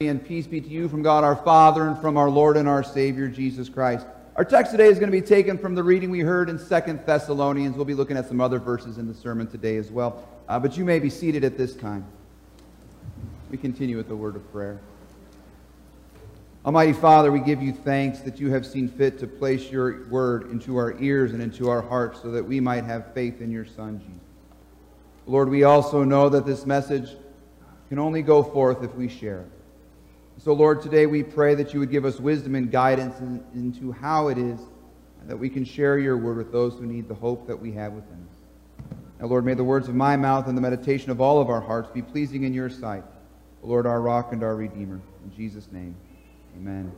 and 0.00 0.24
peace 0.24 0.46
be 0.46 0.60
to 0.60 0.68
you 0.68 0.88
from 0.88 1.02
God 1.02 1.24
our 1.24 1.34
Father 1.34 1.88
and 1.88 1.98
from 1.98 2.16
our 2.16 2.30
Lord 2.30 2.56
and 2.56 2.68
our 2.68 2.84
Savior 2.84 3.26
Jesus 3.26 3.68
Christ. 3.68 4.06
Our 4.36 4.44
text 4.44 4.70
today 4.70 4.86
is 4.86 5.00
going 5.00 5.10
to 5.10 5.20
be 5.20 5.26
taken 5.26 5.58
from 5.58 5.74
the 5.74 5.82
reading 5.82 6.08
we 6.08 6.20
heard 6.20 6.48
in 6.48 6.56
Second 6.56 7.00
Thessalonians. 7.04 7.74
We'll 7.74 7.84
be 7.84 7.94
looking 7.94 8.16
at 8.16 8.28
some 8.28 8.40
other 8.40 8.60
verses 8.60 8.98
in 8.98 9.08
the 9.08 9.14
sermon 9.14 9.48
today 9.48 9.76
as 9.76 9.90
well. 9.90 10.28
Uh, 10.48 10.60
but 10.60 10.76
you 10.76 10.84
may 10.84 11.00
be 11.00 11.10
seated 11.10 11.42
at 11.42 11.58
this 11.58 11.74
time. 11.74 12.06
We 13.50 13.58
continue 13.58 13.96
with 13.96 14.06
the 14.06 14.14
word 14.14 14.36
of 14.36 14.52
prayer. 14.52 14.78
Almighty 16.64 16.92
Father, 16.92 17.32
we 17.32 17.40
give 17.40 17.60
you 17.60 17.72
thanks 17.72 18.20
that 18.20 18.38
you 18.38 18.52
have 18.52 18.64
seen 18.64 18.88
fit 18.88 19.18
to 19.18 19.26
place 19.26 19.68
your 19.68 20.06
word 20.06 20.48
into 20.52 20.76
our 20.76 20.96
ears 21.00 21.32
and 21.32 21.42
into 21.42 21.70
our 21.70 21.82
hearts 21.82 22.22
so 22.22 22.30
that 22.30 22.44
we 22.44 22.60
might 22.60 22.84
have 22.84 23.12
faith 23.14 23.40
in 23.40 23.50
your 23.50 23.66
Son, 23.66 23.98
Jesus. 23.98 24.22
Lord, 25.26 25.48
we 25.48 25.64
also 25.64 26.04
know 26.04 26.28
that 26.28 26.46
this 26.46 26.66
message 26.66 27.16
can 27.88 27.98
only 27.98 28.22
go 28.22 28.44
forth 28.44 28.84
if 28.84 28.94
we 28.94 29.08
share 29.08 29.40
it. 29.40 29.57
So, 30.38 30.52
Lord, 30.52 30.80
today 30.80 31.06
we 31.06 31.24
pray 31.24 31.56
that 31.56 31.74
you 31.74 31.80
would 31.80 31.90
give 31.90 32.04
us 32.04 32.20
wisdom 32.20 32.54
and 32.54 32.70
guidance 32.70 33.18
in, 33.18 33.44
into 33.54 33.90
how 33.90 34.28
it 34.28 34.38
is 34.38 34.60
that 35.26 35.36
we 35.36 35.50
can 35.50 35.64
share 35.64 35.98
your 35.98 36.16
word 36.16 36.38
with 36.38 36.52
those 36.52 36.74
who 36.78 36.86
need 36.86 37.06
the 37.06 37.14
hope 37.14 37.46
that 37.46 37.60
we 37.60 37.72
have 37.72 37.92
within 37.92 38.26
us. 38.30 38.36
Now, 39.20 39.26
Lord, 39.26 39.44
may 39.44 39.54
the 39.54 39.64
words 39.64 39.88
of 39.88 39.94
my 39.94 40.16
mouth 40.16 40.46
and 40.46 40.56
the 40.56 40.62
meditation 40.62 41.10
of 41.10 41.20
all 41.20 41.40
of 41.40 41.50
our 41.50 41.60
hearts 41.60 41.90
be 41.90 42.00
pleasing 42.00 42.44
in 42.44 42.54
your 42.54 42.70
sight. 42.70 43.04
Lord, 43.62 43.84
our 43.84 44.00
rock 44.00 44.32
and 44.32 44.42
our 44.42 44.56
redeemer. 44.56 45.00
In 45.24 45.36
Jesus' 45.36 45.70
name, 45.70 45.94
amen. 46.56 46.92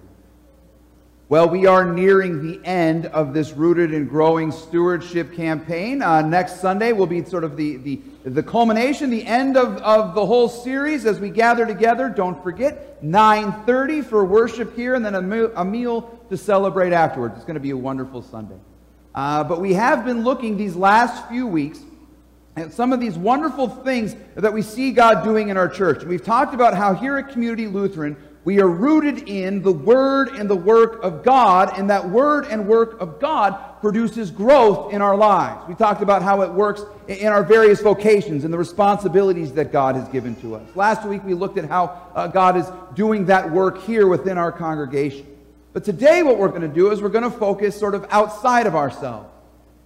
Well, 1.31 1.49
we 1.49 1.65
are 1.67 1.85
nearing 1.85 2.43
the 2.43 2.61
end 2.67 3.07
of 3.07 3.33
this 3.33 3.53
Rooted 3.53 3.95
and 3.95 4.11
Growing 4.11 4.51
Stewardship 4.51 5.33
campaign. 5.33 6.03
Uh, 6.03 6.23
next 6.23 6.61
Sunday 6.61 6.91
will 6.91 7.07
be 7.07 7.25
sort 7.25 7.45
of 7.45 7.57
the, 7.57 7.77
the, 7.77 8.01
the 8.25 8.43
culmination, 8.43 9.11
the 9.11 9.25
end 9.25 9.57
of, 9.57 9.77
of 9.77 10.17
the 10.17 10.27
whole 10.27 10.49
series 10.49 11.07
as 11.07 11.21
we 11.21 11.31
gather 11.31 11.65
together. 11.65 12.09
Don't 12.09 12.43
forget, 12.43 13.01
9.30 13.01 14.05
for 14.05 14.25
worship 14.25 14.75
here 14.75 14.97
and 14.97 15.07
then 15.07 15.15
a, 15.15 15.23
meal, 15.23 15.53
a 15.55 15.65
meal 15.65 16.19
to 16.31 16.37
celebrate 16.37 16.93
afterwards. 16.93 17.37
It's 17.37 17.45
going 17.45 17.55
to 17.55 17.61
be 17.61 17.71
a 17.71 17.77
wonderful 17.77 18.23
Sunday. 18.23 18.59
Uh, 19.15 19.45
but 19.45 19.61
we 19.61 19.75
have 19.75 20.05
been 20.05 20.25
looking 20.25 20.57
these 20.57 20.75
last 20.75 21.29
few 21.29 21.47
weeks 21.47 21.79
at 22.57 22.73
some 22.73 22.93
of 22.93 22.99
these 22.99 23.17
wonderful 23.17 23.69
things 23.69 24.17
that 24.35 24.53
we 24.53 24.63
see 24.63 24.91
God 24.91 25.23
doing 25.23 25.49
in 25.49 25.57
our 25.57 25.69
church. 25.69 26.03
We've 26.03 26.25
talked 26.25 26.55
about 26.55 26.75
how 26.75 26.93
here 26.93 27.19
at 27.19 27.29
Community 27.29 27.69
Lutheran, 27.69 28.17
we 28.45 28.61
are 28.61 28.69
rooted 28.69 29.29
in 29.29 29.63
the 29.63 29.73
Word 29.73 30.29
and 30.31 30.49
the 30.49 30.57
work 30.57 31.03
of 31.03 31.23
God, 31.23 31.79
and 31.79 31.91
that 31.91 32.09
Word 32.09 32.47
and 32.47 32.67
work 32.67 32.99
of 33.01 33.21
God 33.21 33.81
produces 33.81 34.31
growth 34.31 34.93
in 34.93 35.03
our 35.03 35.17
lives. 35.17 35.67
We 35.69 35.75
talked 35.75 36.03
about 36.03 36.23
how 36.23 36.41
it 36.43 36.51
works 36.51 36.83
in 37.09 37.29
our 37.29 37.43
various 37.43 37.81
vocations 37.81 38.45
and 38.45 38.53
the 38.53 38.59
responsibilities 38.59 39.53
that 39.53 39.73
God 39.73 39.95
has 39.95 40.09
given 40.09 40.35
to 40.37 40.55
us. 40.55 40.75
Last 40.75 41.07
week 41.07 41.23
we 41.25 41.35
looked 41.35 41.59
at 41.59 41.67
how 41.67 42.01
uh, 42.15 42.29
God 42.29 42.57
is 42.57 42.67
doing 42.95 43.27
that 43.27 43.51
work 43.51 43.83
here 43.83 44.07
within 44.07 44.39
our 44.39 44.53
congregation. 44.53 45.27
But 45.73 45.85
today 45.85 46.23
what 46.23 46.39
we're 46.39 46.49
going 46.49 46.63
to 46.63 46.69
do 46.69 46.91
is 46.91 47.01
we're 47.01 47.09
going 47.11 47.31
to 47.31 47.39
focus 47.39 47.79
sort 47.79 47.95
of 47.95 48.07
outside 48.11 48.67
of 48.67 48.75
ourselves. 48.75 49.29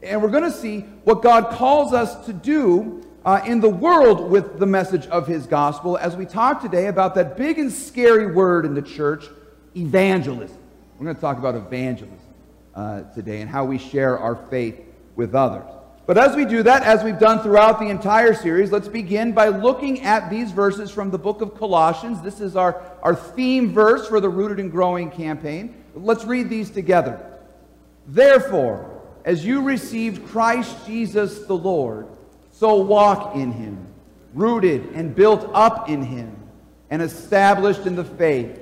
And 0.03 0.23
we're 0.23 0.31
going 0.31 0.45
to 0.45 0.53
see 0.53 0.81
what 1.05 1.23
God 1.23 1.51
calls 1.51 1.93
us 1.93 2.27
to 2.27 2.33
do 2.33 3.07
uh, 3.25 3.41
in 3.47 3.61
the 3.61 3.69
world 3.69 4.31
with 4.31 4.59
the 4.59 4.67
message 4.67 5.07
of 5.07 5.27
his 5.27 5.47
gospel 5.47 5.97
as 5.97 6.17
we 6.17 6.27
talk 6.27 6.61
today 6.61 6.87
about 6.87 7.15
that 7.15 7.37
big 7.37 7.59
and 7.59 7.73
scary 7.73 8.31
word 8.31 8.67
in 8.67 8.75
the 8.75 8.83
church, 8.83 9.25
evangelism. 9.77 10.59
We're 10.99 11.05
going 11.05 11.17
to 11.17 11.21
talk 11.21 11.39
about 11.39 11.55
evangelism 11.55 12.19
uh, 12.75 13.03
today 13.15 13.41
and 13.41 13.51
how 13.51 13.65
we 13.65 13.79
share 13.79 14.19
our 14.19 14.37
faith 14.51 14.81
with 15.17 15.35
others. 15.35 15.65
But 16.07 16.19
as 16.19 16.37
we 16.37 16.45
do 16.45 16.63
that, 16.65 16.83
as 16.83 17.03
we've 17.03 17.19
done 17.19 17.43
throughout 17.43 17.79
the 17.79 17.87
entire 17.87 18.35
series, 18.35 18.71
let's 18.71 18.89
begin 18.89 19.33
by 19.33 19.49
looking 19.49 20.03
at 20.03 20.29
these 20.29 20.51
verses 20.51 20.91
from 20.91 21.11
the 21.11 21.19
book 21.19 21.41
of 21.41 21.57
Colossians. 21.57 22.21
This 22.21 22.41
is 22.41 22.57
our, 22.57 22.83
our 23.03 23.15
theme 23.15 23.73
verse 23.73 24.07
for 24.07 24.21
the 24.21 24.29
Rooted 24.29 24.61
and 24.61 24.71
Growing 24.71 25.11
campaign. 25.11 25.83
Let's 25.95 26.25
read 26.25 26.51
these 26.51 26.69
together. 26.69 27.41
Therefore, 28.07 29.01
as 29.25 29.47
you 29.47 29.63
received 29.63 30.27
Christ 30.29 30.77
Jesus 30.87 31.47
the 31.47 31.57
Lord, 31.57 32.09
so 32.55 32.77
walk 32.77 33.35
in 33.35 33.51
him, 33.51 33.85
rooted 34.33 34.93
and 34.95 35.13
built 35.13 35.51
up 35.55 35.89
in 35.89 36.03
him, 36.03 36.37
and 36.89 37.03
established 37.03 37.85
in 37.85 37.97
the 37.97 38.05
faith, 38.05 38.61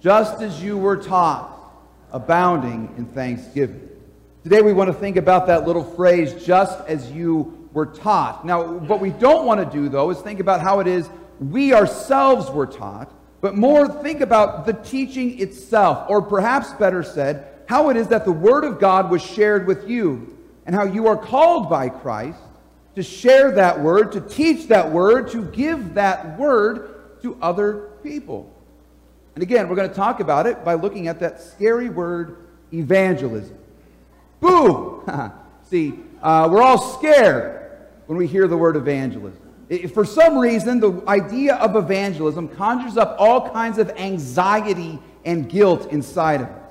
just 0.00 0.40
as 0.40 0.62
you 0.62 0.78
were 0.78 0.96
taught, 0.96 1.52
abounding 2.12 2.94
in 2.96 3.04
thanksgiving. 3.04 3.90
Today 4.42 4.62
we 4.62 4.72
want 4.72 4.88
to 4.88 4.94
think 4.94 5.16
about 5.16 5.48
that 5.48 5.66
little 5.66 5.84
phrase, 5.84 6.46
just 6.46 6.80
as 6.88 7.12
you 7.12 7.68
were 7.74 7.84
taught. 7.84 8.46
Now, 8.46 8.72
what 8.72 9.00
we 9.00 9.10
don't 9.10 9.44
want 9.44 9.60
to 9.60 9.76
do, 9.76 9.90
though, 9.90 10.08
is 10.08 10.18
think 10.18 10.40
about 10.40 10.62
how 10.62 10.80
it 10.80 10.86
is 10.86 11.10
we 11.38 11.74
ourselves 11.74 12.50
were 12.50 12.66
taught, 12.66 13.12
but 13.42 13.54
more 13.54 13.86
think 13.86 14.22
about 14.22 14.64
the 14.64 14.72
teaching 14.72 15.38
itself, 15.40 16.08
or 16.08 16.22
perhaps 16.22 16.72
better 16.72 17.02
said, 17.02 17.46
how 17.68 17.90
it 17.90 17.98
is 17.98 18.08
that 18.08 18.24
the 18.24 18.32
Word 18.32 18.64
of 18.64 18.80
God 18.80 19.10
was 19.10 19.20
shared 19.20 19.66
with 19.66 19.86
you, 19.86 20.38
and 20.64 20.74
how 20.74 20.84
you 20.84 21.06
are 21.06 21.18
called 21.18 21.68
by 21.68 21.90
Christ 21.90 22.38
to 22.96 23.02
share 23.02 23.52
that 23.52 23.78
word, 23.78 24.10
to 24.12 24.20
teach 24.22 24.68
that 24.68 24.90
word, 24.90 25.30
to 25.30 25.44
give 25.44 25.94
that 25.94 26.38
word 26.38 27.20
to 27.22 27.36
other 27.40 27.90
people. 28.02 28.52
And 29.34 29.42
again, 29.42 29.68
we're 29.68 29.76
going 29.76 29.90
to 29.90 29.94
talk 29.94 30.20
about 30.20 30.46
it 30.46 30.64
by 30.64 30.74
looking 30.74 31.06
at 31.06 31.20
that 31.20 31.40
scary 31.40 31.90
word, 31.90 32.38
evangelism. 32.72 33.58
Boo! 34.40 35.04
See, 35.68 35.94
uh, 36.22 36.48
we're 36.50 36.62
all 36.62 36.78
scared 36.78 37.70
when 38.06 38.16
we 38.16 38.26
hear 38.26 38.48
the 38.48 38.56
word 38.56 38.76
evangelism. 38.76 39.42
For 39.92 40.04
some 40.06 40.38
reason, 40.38 40.80
the 40.80 41.02
idea 41.06 41.56
of 41.56 41.76
evangelism 41.76 42.48
conjures 42.48 42.96
up 42.96 43.16
all 43.18 43.50
kinds 43.50 43.78
of 43.78 43.90
anxiety 43.90 44.98
and 45.24 45.50
guilt 45.50 45.92
inside 45.92 46.40
of 46.40 46.48
us. 46.48 46.65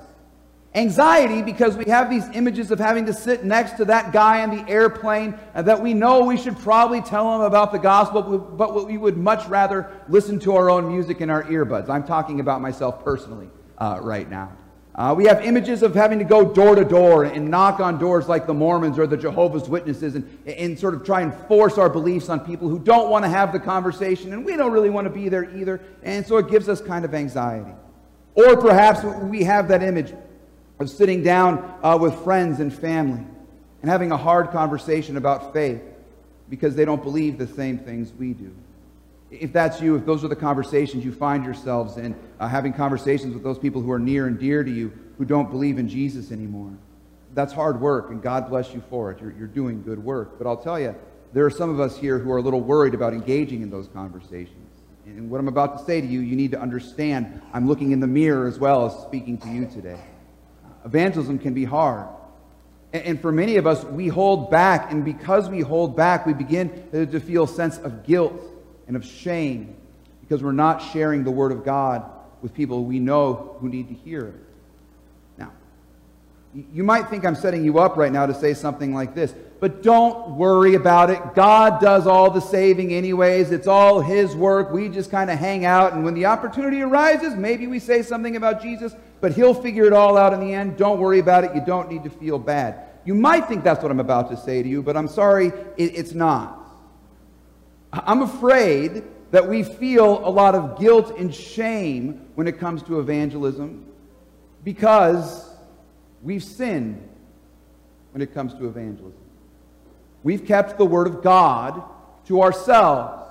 Anxiety 0.76 1.40
because 1.40 1.74
we 1.74 1.86
have 1.86 2.10
these 2.10 2.28
images 2.34 2.70
of 2.70 2.78
having 2.78 3.06
to 3.06 3.14
sit 3.14 3.44
next 3.44 3.78
to 3.78 3.86
that 3.86 4.12
guy 4.12 4.42
on 4.42 4.54
the 4.54 4.70
airplane 4.70 5.34
that 5.54 5.82
we 5.82 5.94
know 5.94 6.26
we 6.26 6.36
should 6.36 6.58
probably 6.58 7.00
tell 7.00 7.34
him 7.34 7.40
about 7.40 7.72
the 7.72 7.78
gospel, 7.78 8.20
but 8.22 8.86
we 8.86 8.98
would 8.98 9.16
much 9.16 9.46
rather 9.46 9.90
listen 10.06 10.38
to 10.40 10.54
our 10.54 10.68
own 10.68 10.86
music 10.86 11.22
in 11.22 11.30
our 11.30 11.44
earbuds. 11.44 11.88
I'm 11.88 12.04
talking 12.04 12.40
about 12.40 12.60
myself 12.60 13.02
personally 13.02 13.48
uh, 13.78 14.00
right 14.02 14.28
now. 14.28 14.52
Uh, 14.94 15.14
we 15.16 15.24
have 15.24 15.42
images 15.42 15.82
of 15.82 15.94
having 15.94 16.18
to 16.18 16.26
go 16.26 16.52
door 16.52 16.74
to 16.74 16.84
door 16.84 17.24
and 17.24 17.50
knock 17.50 17.80
on 17.80 17.98
doors 17.98 18.28
like 18.28 18.46
the 18.46 18.54
Mormons 18.54 18.98
or 18.98 19.06
the 19.06 19.16
Jehovah's 19.16 19.70
Witnesses 19.70 20.14
and, 20.14 20.38
and 20.46 20.78
sort 20.78 20.92
of 20.92 21.04
try 21.04 21.22
and 21.22 21.32
force 21.48 21.78
our 21.78 21.88
beliefs 21.88 22.28
on 22.28 22.40
people 22.40 22.68
who 22.68 22.78
don't 22.78 23.10
want 23.10 23.24
to 23.24 23.30
have 23.30 23.50
the 23.50 23.60
conversation, 23.60 24.34
and 24.34 24.44
we 24.44 24.56
don't 24.56 24.72
really 24.72 24.90
want 24.90 25.06
to 25.06 25.12
be 25.12 25.30
there 25.30 25.54
either, 25.56 25.80
and 26.02 26.26
so 26.26 26.36
it 26.36 26.50
gives 26.50 26.68
us 26.68 26.82
kind 26.82 27.06
of 27.06 27.14
anxiety. 27.14 27.72
Or 28.34 28.58
perhaps 28.58 29.02
we 29.22 29.42
have 29.44 29.68
that 29.68 29.82
image 29.82 30.14
of 30.78 30.90
sitting 30.90 31.22
down 31.22 31.78
uh, 31.82 31.96
with 32.00 32.14
friends 32.22 32.60
and 32.60 32.72
family 32.72 33.24
and 33.82 33.90
having 33.90 34.12
a 34.12 34.16
hard 34.16 34.50
conversation 34.50 35.16
about 35.16 35.52
faith 35.52 35.80
because 36.48 36.76
they 36.76 36.84
don't 36.84 37.02
believe 37.02 37.38
the 37.38 37.46
same 37.46 37.78
things 37.78 38.12
we 38.12 38.32
do. 38.32 38.54
If 39.30 39.52
that's 39.52 39.80
you, 39.80 39.96
if 39.96 40.06
those 40.06 40.22
are 40.22 40.28
the 40.28 40.36
conversations 40.36 41.04
you 41.04 41.12
find 41.12 41.44
yourselves 41.44 41.96
in, 41.96 42.14
uh, 42.38 42.46
having 42.46 42.72
conversations 42.72 43.34
with 43.34 43.42
those 43.42 43.58
people 43.58 43.82
who 43.82 43.90
are 43.90 43.98
near 43.98 44.26
and 44.26 44.38
dear 44.38 44.62
to 44.62 44.70
you 44.70 44.92
who 45.18 45.24
don't 45.24 45.50
believe 45.50 45.78
in 45.78 45.88
Jesus 45.88 46.30
anymore, 46.30 46.72
that's 47.34 47.52
hard 47.52 47.80
work, 47.80 48.10
and 48.10 48.22
God 48.22 48.48
bless 48.48 48.72
you 48.72 48.82
for 48.88 49.10
it. 49.10 49.20
You're, 49.20 49.32
you're 49.32 49.46
doing 49.46 49.82
good 49.82 50.02
work. 50.02 50.38
But 50.38 50.46
I'll 50.46 50.56
tell 50.56 50.78
you, 50.78 50.94
there 51.32 51.44
are 51.44 51.50
some 51.50 51.70
of 51.70 51.80
us 51.80 51.96
here 51.98 52.18
who 52.18 52.30
are 52.32 52.38
a 52.38 52.42
little 52.42 52.60
worried 52.60 52.94
about 52.94 53.12
engaging 53.12 53.62
in 53.62 53.70
those 53.70 53.88
conversations. 53.88 54.70
And 55.04 55.30
what 55.30 55.38
I'm 55.38 55.48
about 55.48 55.78
to 55.78 55.84
say 55.84 56.00
to 56.00 56.06
you, 56.06 56.20
you 56.20 56.36
need 56.36 56.52
to 56.52 56.60
understand 56.60 57.42
I'm 57.52 57.66
looking 57.66 57.92
in 57.92 58.00
the 58.00 58.06
mirror 58.06 58.46
as 58.46 58.58
well 58.58 58.86
as 58.86 59.02
speaking 59.06 59.38
to 59.38 59.48
you 59.48 59.66
today 59.66 59.98
evangelism 60.86 61.38
can 61.38 61.52
be 61.52 61.64
hard. 61.64 62.08
And 62.92 63.20
for 63.20 63.30
many 63.30 63.56
of 63.56 63.66
us, 63.66 63.84
we 63.84 64.08
hold 64.08 64.50
back, 64.50 64.90
and 64.90 65.04
because 65.04 65.50
we 65.50 65.60
hold 65.60 65.96
back, 65.96 66.24
we 66.24 66.32
begin 66.32 66.88
to 66.92 67.20
feel 67.20 67.44
a 67.44 67.48
sense 67.48 67.76
of 67.76 68.06
guilt 68.06 68.40
and 68.86 68.96
of 68.96 69.04
shame 69.04 69.76
because 70.20 70.42
we're 70.42 70.52
not 70.52 70.78
sharing 70.78 71.24
the 71.24 71.30
Word 71.30 71.52
of 71.52 71.64
God 71.64 72.08
with 72.40 72.54
people 72.54 72.84
we 72.84 72.98
know 73.00 73.56
who 73.60 73.68
need 73.68 73.88
to 73.88 73.94
hear 73.94 74.28
it. 74.28 74.34
Now, 75.36 75.52
you 76.54 76.84
might 76.84 77.10
think 77.10 77.26
I'm 77.26 77.34
setting 77.34 77.64
you 77.64 77.78
up 77.80 77.96
right 77.96 78.12
now 78.12 78.26
to 78.26 78.34
say 78.34 78.54
something 78.54 78.94
like 78.94 79.14
this, 79.14 79.34
but 79.58 79.82
don't 79.82 80.36
worry 80.36 80.74
about 80.74 81.10
it. 81.10 81.34
God 81.34 81.80
does 81.80 82.06
all 82.06 82.30
the 82.30 82.40
saving, 82.40 82.92
anyways. 82.92 83.50
It's 83.52 83.66
all 83.66 84.00
His 84.00 84.36
work. 84.36 84.70
We 84.70 84.88
just 84.88 85.10
kind 85.10 85.30
of 85.30 85.38
hang 85.38 85.64
out, 85.64 85.94
and 85.94 86.04
when 86.04 86.14
the 86.14 86.26
opportunity 86.26 86.82
arises, 86.82 87.34
maybe 87.34 87.66
we 87.66 87.78
say 87.78 88.02
something 88.02 88.36
about 88.36 88.62
Jesus, 88.62 88.94
but 89.20 89.32
he'll 89.32 89.54
figure 89.54 89.84
it 89.84 89.92
all 89.92 90.16
out 90.16 90.32
in 90.32 90.40
the 90.40 90.52
end. 90.52 90.76
Don't 90.76 91.00
worry 91.00 91.18
about 91.18 91.44
it. 91.44 91.54
You 91.54 91.62
don't 91.64 91.90
need 91.90 92.04
to 92.04 92.10
feel 92.10 92.38
bad. 92.38 92.82
You 93.04 93.14
might 93.14 93.46
think 93.46 93.64
that's 93.64 93.82
what 93.82 93.90
I'm 93.90 94.00
about 94.00 94.30
to 94.30 94.36
say 94.36 94.62
to 94.62 94.68
you, 94.68 94.82
but 94.82 94.96
I'm 94.96 95.08
sorry, 95.08 95.52
it's 95.76 96.12
not. 96.12 96.60
I'm 97.92 98.22
afraid 98.22 99.04
that 99.30 99.48
we 99.48 99.62
feel 99.62 100.26
a 100.26 100.28
lot 100.28 100.54
of 100.54 100.78
guilt 100.78 101.16
and 101.16 101.34
shame 101.34 102.28
when 102.34 102.46
it 102.46 102.58
comes 102.58 102.82
to 102.84 103.00
evangelism 103.00 103.84
because 104.64 105.48
we've 106.22 106.44
sinned 106.44 107.08
when 108.12 108.22
it 108.22 108.34
comes 108.34 108.54
to 108.54 108.66
evangelism. 108.66 109.25
We've 110.26 110.44
kept 110.44 110.76
the 110.76 110.84
Word 110.84 111.06
of 111.06 111.22
God 111.22 111.82
to 112.26 112.42
ourselves. 112.42 113.30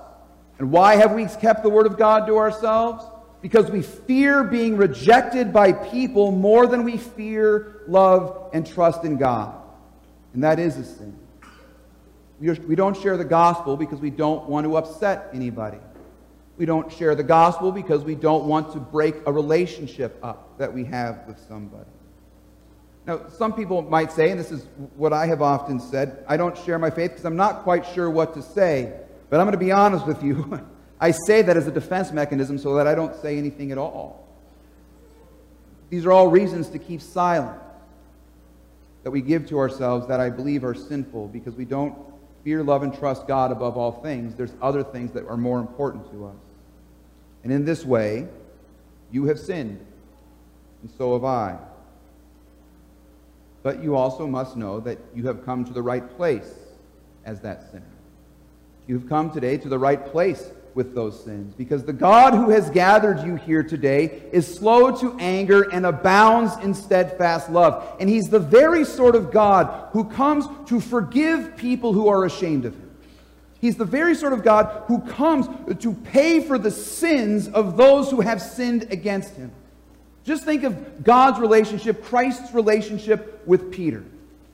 And 0.58 0.70
why 0.70 0.96
have 0.96 1.12
we 1.12 1.26
kept 1.26 1.62
the 1.62 1.70
Word 1.70 1.86
of 1.86 1.96
God 1.96 2.26
to 2.26 2.38
ourselves? 2.38 3.04
because 3.46 3.70
we 3.70 3.80
fear 3.80 4.42
being 4.42 4.76
rejected 4.76 5.52
by 5.52 5.72
people 5.72 6.32
more 6.32 6.66
than 6.66 6.82
we 6.82 6.96
fear 6.96 7.82
love 7.86 8.50
and 8.52 8.66
trust 8.66 9.04
in 9.04 9.16
God. 9.16 9.54
And 10.34 10.42
that 10.42 10.58
is 10.58 10.76
a 10.76 10.84
sin. 10.84 11.16
We 12.40 12.74
don't 12.74 12.96
share 12.96 13.16
the 13.16 13.24
gospel 13.24 13.76
because 13.76 14.00
we 14.00 14.10
don't 14.10 14.48
want 14.48 14.66
to 14.66 14.76
upset 14.76 15.28
anybody. 15.32 15.78
We 16.56 16.66
don't 16.66 16.90
share 16.92 17.14
the 17.14 17.22
gospel 17.22 17.70
because 17.70 18.02
we 18.02 18.16
don't 18.16 18.46
want 18.46 18.72
to 18.72 18.80
break 18.80 19.14
a 19.26 19.32
relationship 19.32 20.18
up 20.24 20.58
that 20.58 20.72
we 20.74 20.84
have 20.84 21.20
with 21.28 21.38
somebody. 21.46 21.88
Now, 23.06 23.28
some 23.28 23.52
people 23.52 23.82
might 23.82 24.10
say, 24.10 24.30
and 24.30 24.40
this 24.40 24.50
is 24.50 24.66
what 24.96 25.12
I 25.12 25.26
have 25.26 25.40
often 25.40 25.78
said, 25.78 26.24
I 26.28 26.36
don't 26.36 26.58
share 26.58 26.78
my 26.78 26.90
faith 26.90 27.12
because 27.12 27.24
I'm 27.24 27.36
not 27.36 27.62
quite 27.62 27.86
sure 27.86 28.10
what 28.10 28.34
to 28.34 28.42
say. 28.42 28.92
But 29.30 29.40
I'm 29.40 29.46
going 29.46 29.58
to 29.58 29.64
be 29.64 29.72
honest 29.72 30.06
with 30.06 30.22
you. 30.22 30.60
I 31.00 31.12
say 31.12 31.42
that 31.42 31.56
as 31.56 31.66
a 31.66 31.70
defense 31.70 32.10
mechanism 32.10 32.58
so 32.58 32.74
that 32.76 32.86
I 32.86 32.94
don't 32.94 33.14
say 33.20 33.38
anything 33.38 33.70
at 33.70 33.78
all. 33.78 34.26
These 35.88 36.04
are 36.04 36.12
all 36.12 36.28
reasons 36.28 36.68
to 36.70 36.78
keep 36.78 37.00
silent 37.00 37.60
that 39.04 39.12
we 39.12 39.20
give 39.20 39.48
to 39.50 39.58
ourselves 39.58 40.08
that 40.08 40.18
I 40.18 40.30
believe 40.30 40.64
are 40.64 40.74
sinful 40.74 41.28
because 41.28 41.54
we 41.54 41.64
don't 41.64 41.96
fear, 42.42 42.64
love, 42.64 42.82
and 42.82 42.92
trust 42.92 43.28
God 43.28 43.52
above 43.52 43.76
all 43.76 44.02
things. 44.02 44.34
There's 44.34 44.52
other 44.60 44.82
things 44.82 45.12
that 45.12 45.28
are 45.28 45.36
more 45.36 45.60
important 45.60 46.10
to 46.10 46.26
us. 46.26 46.34
And 47.44 47.52
in 47.52 47.64
this 47.64 47.84
way, 47.84 48.26
you 49.12 49.26
have 49.26 49.38
sinned, 49.38 49.84
and 50.82 50.90
so 50.98 51.12
have 51.12 51.24
I. 51.24 51.56
But 53.66 53.82
you 53.82 53.96
also 53.96 54.28
must 54.28 54.56
know 54.56 54.78
that 54.78 54.96
you 55.12 55.26
have 55.26 55.44
come 55.44 55.64
to 55.64 55.72
the 55.72 55.82
right 55.82 56.08
place 56.16 56.54
as 57.24 57.40
that 57.40 57.68
sinner. 57.72 57.82
You've 58.86 59.08
come 59.08 59.32
today 59.32 59.56
to 59.56 59.68
the 59.68 59.76
right 59.76 60.06
place 60.06 60.52
with 60.74 60.94
those 60.94 61.24
sins 61.24 61.52
because 61.52 61.82
the 61.82 61.92
God 61.92 62.32
who 62.32 62.50
has 62.50 62.70
gathered 62.70 63.26
you 63.26 63.34
here 63.34 63.64
today 63.64 64.22
is 64.30 64.46
slow 64.46 64.96
to 64.98 65.16
anger 65.18 65.62
and 65.62 65.84
abounds 65.84 66.54
in 66.62 66.74
steadfast 66.74 67.50
love. 67.50 67.96
And 67.98 68.08
he's 68.08 68.28
the 68.28 68.38
very 68.38 68.84
sort 68.84 69.16
of 69.16 69.32
God 69.32 69.88
who 69.90 70.04
comes 70.04 70.46
to 70.68 70.78
forgive 70.78 71.56
people 71.56 71.92
who 71.92 72.06
are 72.06 72.24
ashamed 72.24 72.66
of 72.66 72.74
him. 72.74 72.90
He's 73.60 73.74
the 73.74 73.84
very 73.84 74.14
sort 74.14 74.32
of 74.32 74.44
God 74.44 74.84
who 74.86 75.00
comes 75.00 75.48
to 75.80 75.92
pay 75.92 76.38
for 76.38 76.56
the 76.56 76.70
sins 76.70 77.48
of 77.48 77.76
those 77.76 78.12
who 78.12 78.20
have 78.20 78.40
sinned 78.40 78.92
against 78.92 79.34
him. 79.34 79.50
Just 80.26 80.44
think 80.44 80.64
of 80.64 81.04
God's 81.04 81.38
relationship, 81.38 82.02
Christ's 82.02 82.52
relationship 82.52 83.46
with 83.46 83.70
Peter. 83.70 84.04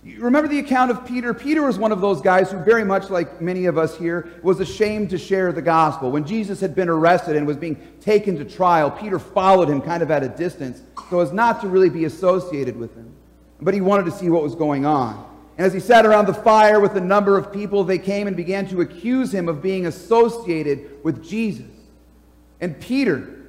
You 0.05 0.21
remember 0.21 0.47
the 0.49 0.59
account 0.59 0.91
of 0.91 1.07
Peter? 1.07 1.33
Peter 1.33 1.63
was 1.63 1.79
one 1.79 1.93
of 1.93 2.03
those 2.03 2.21
guys 2.21 2.51
who, 2.51 2.59
very 2.59 2.85
much 2.85 3.09
like 3.09 3.41
many 3.41 3.65
of 3.65 3.79
us 3.79 3.97
here, 3.97 4.29
was 4.43 4.61
ashamed 4.61 5.09
to 5.11 5.19
share 5.19 5.51
the 5.51 5.63
gospel. 5.63 6.11
When 6.11 6.27
Jesus 6.27 6.61
had 6.61 6.75
been 6.75 6.91
arrested 6.91 7.37
and 7.37 7.47
was 7.47 7.57
being 7.57 7.81
taken 8.03 8.37
to 8.37 8.45
trial, 8.45 8.91
Peter 8.91 9.19
followed 9.19 9.71
him 9.71 9.81
kind 9.81 10.03
of 10.03 10.11
at 10.11 10.23
a 10.23 10.29
distance 10.29 10.83
so 11.09 11.21
as 11.21 11.33
not 11.33 11.63
to 11.63 11.69
really 11.69 11.89
be 11.89 12.05
associated 12.05 12.77
with 12.77 12.95
him. 12.95 13.11
But 13.61 13.73
he 13.73 13.81
wanted 13.81 14.05
to 14.07 14.11
see 14.11 14.29
what 14.29 14.43
was 14.43 14.55
going 14.55 14.85
on. 14.85 15.25
And 15.57 15.67
as 15.67 15.73
he 15.73 15.81
sat 15.81 16.05
around 16.05 16.27
the 16.27 16.35
fire 16.35 16.81
with 16.81 16.97
a 16.97 17.01
number 17.01 17.39
of 17.39 17.51
people, 17.51 17.83
they 17.85 17.99
came 17.99 18.27
and 18.27 18.37
began 18.37 18.69
to 18.69 18.83
accuse 18.83 19.33
him 19.33 19.49
of 19.49 19.63
being 19.63 19.87
associated 19.87 21.03
with 21.03 21.25
Jesus. 21.25 21.71
And 22.61 22.79
Peter, 22.79 23.42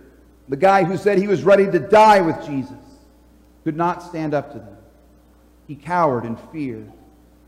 the 0.50 0.58
guy 0.58 0.84
who 0.84 0.98
said 0.98 1.18
he 1.18 1.28
was 1.28 1.44
ready 1.44 1.66
to 1.66 1.80
die 1.80 2.22
with 2.22 2.46
Jesus, 2.46 2.78
could 3.64 3.78
not 3.78 4.04
stand 4.04 4.34
up 4.34 4.52
to 4.52 4.60
them. 4.60 4.78
He 5.68 5.76
cowered 5.76 6.26
in 6.26 6.36
fear. 6.36 6.86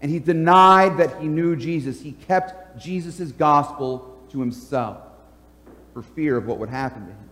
And 0.01 0.11
he 0.11 0.19
denied 0.19 0.97
that 0.97 1.19
he 1.19 1.27
knew 1.27 1.55
Jesus. 1.55 2.01
He 2.01 2.13
kept 2.13 2.79
Jesus' 2.79 3.31
gospel 3.31 4.17
to 4.31 4.39
himself 4.39 4.97
for 5.93 6.01
fear 6.01 6.37
of 6.37 6.45
what 6.45 6.57
would 6.59 6.69
happen 6.69 7.05
to 7.05 7.11
him. 7.11 7.29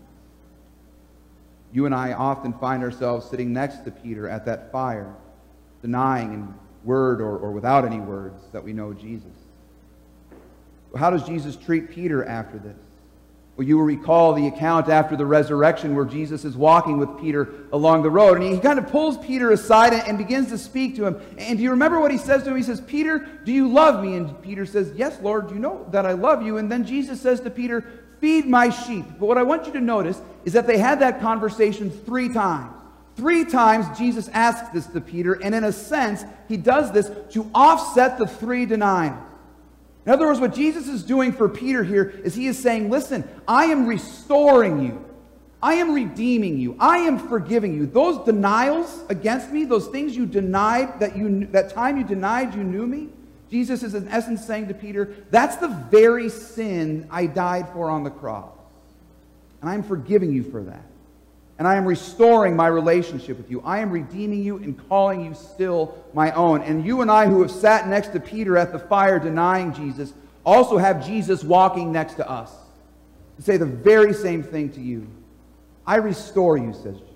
You 1.72 1.86
and 1.86 1.96
I 1.96 2.14
often 2.14 2.54
find 2.54 2.84
ourselves 2.84 3.30
sitting 3.30 3.52
next 3.52 3.84
to 3.86 3.92
Peter 3.92 4.28
at 4.28 4.46
that 4.46 4.72
fire, 4.72 5.14
denying 5.82 6.34
in 6.34 6.54
word 6.84 7.22
or, 7.22 7.38
or 7.38 7.52
without 7.52 7.86
any 7.86 8.00
words 8.00 8.44
that 8.52 8.64
we 8.64 8.74
know 8.74 8.94
Jesus. 8.94 9.28
How 10.96 11.10
does 11.10 11.24
Jesus 11.24 11.56
treat 11.56 11.90
Peter 11.90 12.24
after 12.24 12.60
this? 12.60 12.78
Well, 13.56 13.68
you 13.68 13.78
will 13.78 13.86
recall 13.86 14.34
the 14.34 14.48
account 14.48 14.90
after 14.90 15.16
the 15.16 15.28
resurrection 15.28 15.96
where 15.96 16.06
Jesus 16.06 16.44
is 16.44 16.58
walking 16.58 16.98
with 16.98 17.20
Peter 17.20 17.54
along 17.72 18.02
the 18.02 18.10
road. 18.10 18.42
And 18.42 18.52
he 18.52 18.60
kind 18.60 18.80
of 18.80 18.88
pulls 18.88 19.16
Peter 19.24 19.52
aside 19.52 19.94
and 19.94 20.18
begins 20.18 20.50
to 20.50 20.58
speak 20.58 20.96
to 20.96 21.06
him. 21.06 21.22
And 21.38 21.58
do 21.60 21.64
you 21.64 21.70
remember 21.70 22.00
what 22.00 22.10
he 22.10 22.18
says 22.18 22.44
to 22.44 22.50
him? 22.50 22.58
He 22.58 22.64
says, 22.64 22.82
Peter, 22.82 23.20
do 23.44 23.52
you 23.52 23.68
love 23.68 24.04
me? 24.04 24.16
And 24.16 24.42
Peter 24.42 24.66
says, 24.66 24.92
Yes, 24.96 25.20
Lord, 25.22 25.52
you 25.52 25.60
know 25.60 25.86
that 25.92 26.04
I 26.04 26.14
love 26.14 26.42
you. 26.42 26.58
And 26.58 26.72
then 26.72 26.84
Jesus 26.84 27.22
says 27.22 27.42
to 27.42 27.52
Peter, 27.52 27.86
Feed 28.20 28.48
my 28.48 28.70
sheep. 28.70 29.06
But 29.20 29.28
what 29.28 29.38
I 29.38 29.44
want 29.44 29.68
you 29.68 29.74
to 29.74 29.82
notice 29.82 30.20
is 30.46 30.54
that 30.54 30.66
they 30.66 30.80
had 30.80 31.02
that 31.02 31.22
conversation 31.22 31.92
three 31.92 32.30
times. 32.30 32.74
Three 33.16 33.46
times 33.46 33.86
Jesus 33.96 34.30
asks 34.30 34.70
this 34.70 34.88
to 34.88 35.02
Peter. 35.02 35.34
And 35.34 35.54
in 35.54 35.64
a 35.64 35.72
sense, 35.72 36.24
he 36.48 36.58
does 36.58 36.92
this 36.92 37.12
to 37.34 37.52
offset 37.54 38.18
the 38.18 38.26
three 38.26 38.66
denials. 38.66 39.22
In 40.06 40.12
other 40.12 40.28
words, 40.28 40.40
what 40.40 40.54
Jesus 40.54 40.88
is 40.88 41.04
doing 41.04 41.32
for 41.32 41.48
Peter 41.48 41.84
here 41.84 42.10
is 42.24 42.36
he 42.36 42.48
is 42.48 42.60
saying, 42.60 42.90
Listen, 42.90 43.28
I 43.48 43.66
am 43.66 43.86
restoring 43.86 44.84
you. 44.84 45.06
I 45.62 45.76
am 45.76 45.94
redeeming 45.94 46.60
you. 46.60 46.76
I 46.78 46.98
am 46.98 47.18
forgiving 47.18 47.74
you. 47.74 47.86
Those 47.86 48.26
denials 48.26 49.02
against 49.08 49.52
me, 49.52 49.64
those 49.64 49.88
things 49.88 50.14
you 50.14 50.26
denied, 50.26 51.00
that, 51.00 51.16
you, 51.16 51.46
that 51.48 51.70
time 51.70 51.98
you 51.98 52.04
denied 52.04 52.54
you 52.54 52.66
knew 52.66 52.86
me, 52.86 53.10
Jesus 53.50 53.82
is 53.82 53.94
in 53.94 54.10
essence 54.10 54.46
saying 54.46 54.68
to 54.68 54.74
Peter, 54.74 55.16
that's 55.32 55.56
the 55.58 55.70
very 55.70 56.28
sin 56.28 57.08
I 57.10 57.28
died 57.28 57.70
for 57.70 57.90
on 57.90 58.04
the 58.04 58.10
cross. 58.10 58.52
And 59.62 59.70
I'm 59.70 59.84
forgiving 59.84 60.34
you 60.34 60.44
for 60.44 60.64
that. 60.64 60.84
And 61.60 61.68
I 61.68 61.76
am 61.76 61.86
restoring 61.86 62.56
my 62.56 62.68
relationship 62.68 63.38
with 63.38 63.50
you. 63.52 63.62
I 63.64 63.80
am 63.80 63.92
redeeming 63.92 64.44
you 64.44 64.58
and 64.58 64.90
calling 64.90 65.24
you 65.24 65.34
still 65.36 65.98
my 66.14 66.32
own. 66.32 66.62
And 66.64 66.86
you 66.86 67.02
and 67.02 67.12
I, 67.12 67.28
who 67.28 67.42
have 67.42 67.52
sat 67.52 67.88
next 67.88 68.10
to 68.10 68.20
Peter 68.20 68.58
at 68.58 68.72
the 68.72 68.80
fire 68.80 69.20
denying 69.20 69.74
Jesus, 69.74 70.14
also 70.46 70.78
have 70.78 71.06
Jesus 71.06 71.44
walking 71.44 71.92
next 71.92 72.16
to 72.16 72.30
us 72.30 72.52
to 73.38 73.42
say 73.42 73.58
the 73.58 73.66
very 73.66 74.14
same 74.14 74.44
thing 74.44 74.72
to 74.72 74.82
you. 74.82 75.08
I 75.86 75.98
restore 75.98 76.58
you, 76.58 76.74
says 76.74 76.96
Jesus. 76.96 77.10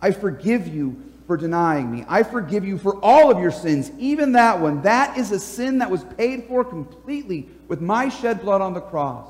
I 0.00 0.10
forgive 0.12 0.68
you 0.68 1.02
for 1.26 1.36
denying 1.36 1.90
me. 1.90 2.04
I 2.08 2.22
forgive 2.22 2.64
you 2.64 2.78
for 2.78 3.02
all 3.02 3.30
of 3.30 3.40
your 3.40 3.50
sins, 3.50 3.90
even 3.98 4.32
that 4.32 4.60
one. 4.60 4.82
That 4.82 5.16
is 5.16 5.32
a 5.32 5.40
sin 5.40 5.78
that 5.78 5.90
was 5.90 6.04
paid 6.16 6.44
for 6.44 6.64
completely 6.64 7.48
with 7.68 7.80
my 7.80 8.08
shed 8.08 8.42
blood 8.42 8.60
on 8.60 8.74
the 8.74 8.80
cross. 8.80 9.26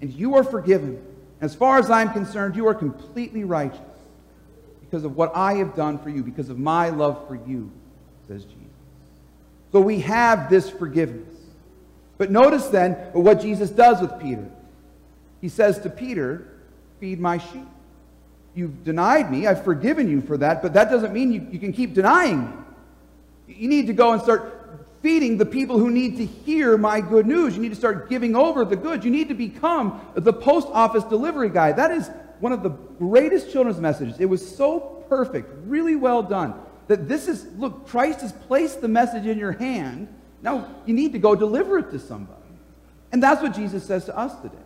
And 0.00 0.12
you 0.12 0.36
are 0.36 0.44
forgiven. 0.44 1.02
As 1.40 1.54
far 1.54 1.78
as 1.78 1.90
I'm 1.90 2.12
concerned, 2.12 2.56
you 2.56 2.66
are 2.66 2.74
completely 2.74 3.44
righteous 3.44 3.80
because 4.80 5.04
of 5.04 5.16
what 5.16 5.32
I 5.34 5.54
have 5.54 5.74
done 5.74 5.98
for 5.98 6.08
you, 6.08 6.22
because 6.22 6.48
of 6.48 6.58
my 6.58 6.88
love 6.88 7.26
for 7.28 7.34
you, 7.34 7.70
says 8.28 8.44
Jesus. 8.44 8.56
So 9.72 9.80
we 9.80 10.00
have 10.00 10.48
this 10.48 10.70
forgiveness. 10.70 11.36
But 12.18 12.30
notice 12.30 12.68
then 12.68 12.92
what 13.12 13.40
Jesus 13.40 13.70
does 13.70 14.00
with 14.00 14.18
Peter. 14.20 14.48
He 15.40 15.48
says 15.48 15.78
to 15.80 15.90
Peter, 15.90 16.48
Feed 16.98 17.20
my 17.20 17.36
sheep. 17.36 17.66
You've 18.54 18.84
denied 18.84 19.30
me. 19.30 19.46
I've 19.46 19.62
forgiven 19.64 20.08
you 20.08 20.22
for 20.22 20.38
that, 20.38 20.62
but 20.62 20.72
that 20.72 20.90
doesn't 20.90 21.12
mean 21.12 21.30
you, 21.30 21.46
you 21.50 21.58
can 21.58 21.74
keep 21.74 21.92
denying 21.92 22.46
me. 22.46 22.52
You 23.48 23.68
need 23.68 23.86
to 23.88 23.92
go 23.92 24.12
and 24.12 24.22
start 24.22 24.55
feeding 25.02 25.38
the 25.38 25.46
people 25.46 25.78
who 25.78 25.90
need 25.90 26.16
to 26.16 26.26
hear 26.26 26.76
my 26.76 27.00
good 27.00 27.26
news. 27.26 27.54
You 27.54 27.62
need 27.62 27.70
to 27.70 27.76
start 27.76 28.08
giving 28.08 28.34
over 28.34 28.64
the 28.64 28.76
goods. 28.76 29.04
You 29.04 29.10
need 29.10 29.28
to 29.28 29.34
become 29.34 30.00
the 30.14 30.32
post 30.32 30.68
office 30.72 31.04
delivery 31.04 31.50
guy. 31.50 31.72
That 31.72 31.90
is 31.90 32.10
one 32.40 32.52
of 32.52 32.62
the 32.62 32.70
greatest 32.70 33.52
children's 33.52 33.80
messages. 33.80 34.20
It 34.20 34.26
was 34.26 34.56
so 34.56 35.04
perfect, 35.08 35.50
really 35.66 35.96
well 35.96 36.22
done. 36.22 36.54
That 36.88 37.08
this 37.08 37.28
is, 37.28 37.46
look, 37.56 37.86
Christ 37.86 38.20
has 38.20 38.32
placed 38.32 38.80
the 38.80 38.88
message 38.88 39.26
in 39.26 39.38
your 39.38 39.52
hand. 39.52 40.08
Now 40.42 40.68
you 40.86 40.94
need 40.94 41.12
to 41.12 41.18
go 41.18 41.34
deliver 41.34 41.78
it 41.78 41.90
to 41.90 41.98
somebody. 41.98 42.40
And 43.12 43.22
that's 43.22 43.42
what 43.42 43.54
Jesus 43.54 43.84
says 43.84 44.04
to 44.06 44.16
us 44.16 44.34
today. 44.40 44.65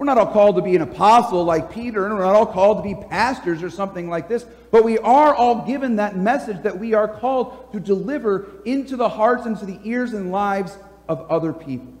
We're 0.00 0.06
not 0.06 0.16
all 0.16 0.32
called 0.32 0.56
to 0.56 0.62
be 0.62 0.74
an 0.74 0.80
apostle 0.80 1.44
like 1.44 1.70
Peter, 1.70 2.06
and 2.06 2.14
we're 2.14 2.24
not 2.24 2.34
all 2.34 2.46
called 2.46 2.78
to 2.78 2.82
be 2.82 2.94
pastors 2.94 3.62
or 3.62 3.68
something 3.68 4.08
like 4.08 4.28
this, 4.28 4.46
but 4.70 4.82
we 4.82 4.96
are 4.96 5.34
all 5.34 5.66
given 5.66 5.96
that 5.96 6.16
message 6.16 6.62
that 6.62 6.78
we 6.78 6.94
are 6.94 7.06
called 7.06 7.70
to 7.72 7.80
deliver 7.80 8.46
into 8.64 8.96
the 8.96 9.10
hearts 9.10 9.44
and 9.44 9.58
to 9.58 9.66
the 9.66 9.78
ears 9.84 10.14
and 10.14 10.32
lives 10.32 10.78
of 11.06 11.30
other 11.30 11.52
people. 11.52 11.92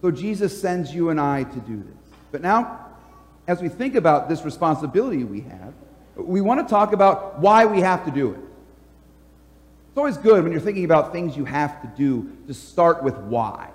So 0.00 0.10
Jesus 0.10 0.60
sends 0.60 0.92
you 0.92 1.10
and 1.10 1.20
I 1.20 1.44
to 1.44 1.60
do 1.60 1.76
this. 1.76 2.16
But 2.32 2.40
now, 2.40 2.88
as 3.46 3.62
we 3.62 3.68
think 3.68 3.94
about 3.94 4.28
this 4.28 4.44
responsibility 4.44 5.22
we 5.22 5.42
have, 5.42 5.74
we 6.16 6.40
want 6.40 6.66
to 6.66 6.68
talk 6.68 6.92
about 6.92 7.38
why 7.38 7.66
we 7.66 7.82
have 7.82 8.04
to 8.04 8.10
do 8.10 8.32
it. 8.32 8.40
It's 9.90 9.96
always 9.96 10.16
good 10.16 10.42
when 10.42 10.50
you're 10.50 10.60
thinking 10.60 10.84
about 10.84 11.12
things 11.12 11.36
you 11.36 11.44
have 11.44 11.82
to 11.82 11.86
do 11.96 12.36
to 12.48 12.52
start 12.52 13.04
with 13.04 13.16
why. 13.16 13.70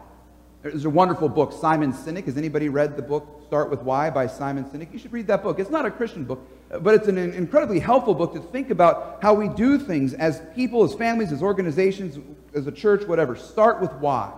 There's 0.72 0.84
a 0.84 0.90
wonderful 0.90 1.30
book, 1.30 1.54
Simon 1.54 1.94
Sinek. 1.94 2.26
Has 2.26 2.36
anybody 2.36 2.68
read 2.68 2.98
the 2.98 3.02
book 3.02 3.44
Start 3.48 3.70
With 3.70 3.84
Why 3.84 4.10
by 4.10 4.28
Simon 4.28 4.66
Sinek? 4.66 4.92
You 4.92 5.00
should 5.00 5.14
read 5.14 5.28
that 5.28 5.42
book. 5.42 5.60
It's 5.60 5.70
not 5.70 5.86
a 5.86 5.92
Christian 5.92 6.26
book, 6.26 6.46
but 6.82 6.94
it's 6.94 7.08
an 7.08 7.18
incredibly 7.18 7.80
helpful 7.80 8.14
book 8.14 8.34
to 8.34 8.42
think 8.42 8.70
about 8.70 9.20
how 9.22 9.34
we 9.34 9.48
do 9.48 9.80
things 9.80 10.14
as 10.14 10.42
people, 10.56 10.84
as 10.84 10.94
families, 10.94 11.32
as 11.32 11.42
organizations, 11.42 12.20
as 12.54 12.68
a 12.68 12.72
church, 12.72 13.08
whatever. 13.08 13.38
Start 13.38 13.80
with 13.80 13.94
why. 13.94 14.34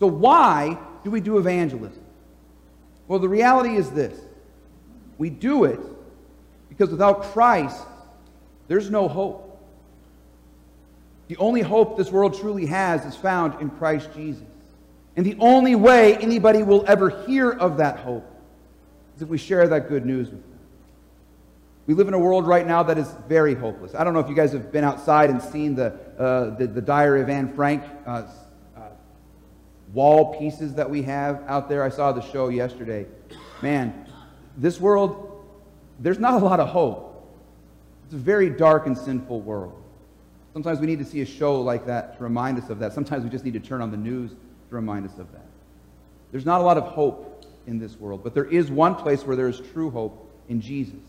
So, 0.00 0.06
why 0.06 0.78
do 1.02 1.10
we 1.10 1.20
do 1.20 1.36
evangelism? 1.36 2.02
Well, 3.06 3.18
the 3.18 3.28
reality 3.28 3.76
is 3.76 3.90
this 3.90 4.18
We 5.18 5.28
do 5.28 5.64
it 5.64 5.80
because 6.70 6.88
without 6.88 7.22
Christ, 7.22 7.84
there's 8.66 8.90
no 8.90 9.08
hope. 9.08 9.62
The 11.28 11.36
only 11.36 11.60
hope 11.60 11.98
this 11.98 12.10
world 12.10 12.38
truly 12.38 12.64
has 12.66 13.04
is 13.04 13.14
found 13.14 13.60
in 13.60 13.68
Christ 13.68 14.08
Jesus. 14.14 14.48
And 15.16 15.24
the 15.24 15.36
only 15.38 15.74
way 15.74 16.16
anybody 16.16 16.62
will 16.62 16.84
ever 16.86 17.10
hear 17.24 17.50
of 17.50 17.76
that 17.76 18.00
hope 18.00 18.28
is 19.16 19.22
if 19.22 19.28
we 19.28 19.38
share 19.38 19.68
that 19.68 19.88
good 19.88 20.04
news 20.04 20.30
with 20.30 20.42
them. 20.42 20.58
We 21.86 21.94
live 21.94 22.08
in 22.08 22.14
a 22.14 22.18
world 22.18 22.46
right 22.46 22.66
now 22.66 22.82
that 22.84 22.96
is 22.96 23.08
very 23.28 23.54
hopeless. 23.54 23.94
I 23.94 24.04
don't 24.04 24.14
know 24.14 24.20
if 24.20 24.28
you 24.28 24.34
guys 24.34 24.52
have 24.52 24.72
been 24.72 24.84
outside 24.84 25.30
and 25.30 25.40
seen 25.40 25.74
the, 25.74 25.92
uh, 26.18 26.56
the, 26.56 26.66
the, 26.66 26.80
Diary 26.80 27.20
of 27.20 27.28
Anne 27.28 27.52
Frank 27.54 27.84
uh, 28.06 28.22
uh, 28.74 28.80
wall 29.92 30.38
pieces 30.38 30.74
that 30.74 30.88
we 30.88 31.02
have 31.02 31.42
out 31.46 31.68
there. 31.68 31.84
I 31.84 31.90
saw 31.90 32.10
the 32.10 32.22
show 32.22 32.48
yesterday. 32.48 33.06
Man, 33.60 34.08
this 34.56 34.80
world, 34.80 35.44
there's 36.00 36.18
not 36.18 36.40
a 36.40 36.44
lot 36.44 36.58
of 36.58 36.68
hope. 36.68 37.10
It's 38.06 38.14
a 38.14 38.16
very 38.16 38.48
dark 38.48 38.86
and 38.86 38.96
sinful 38.96 39.42
world. 39.42 39.80
Sometimes 40.54 40.80
we 40.80 40.86
need 40.86 41.00
to 41.00 41.04
see 41.04 41.20
a 41.20 41.26
show 41.26 41.60
like 41.60 41.84
that 41.86 42.16
to 42.16 42.22
remind 42.22 42.58
us 42.58 42.70
of 42.70 42.78
that. 42.78 42.94
Sometimes 42.94 43.24
we 43.24 43.30
just 43.30 43.44
need 43.44 43.54
to 43.54 43.60
turn 43.60 43.82
on 43.82 43.90
the 43.90 43.96
news 43.96 44.30
remind 44.74 45.06
us 45.06 45.18
of 45.18 45.30
that. 45.32 45.46
There's 46.32 46.44
not 46.44 46.60
a 46.60 46.64
lot 46.64 46.76
of 46.76 46.84
hope 46.84 47.46
in 47.66 47.78
this 47.78 47.98
world, 47.98 48.22
but 48.22 48.34
there 48.34 48.44
is 48.44 48.70
one 48.70 48.94
place 48.94 49.24
where 49.24 49.36
there 49.36 49.48
is 49.48 49.60
true 49.72 49.90
hope 49.90 50.30
in 50.48 50.60
Jesus. 50.60 51.00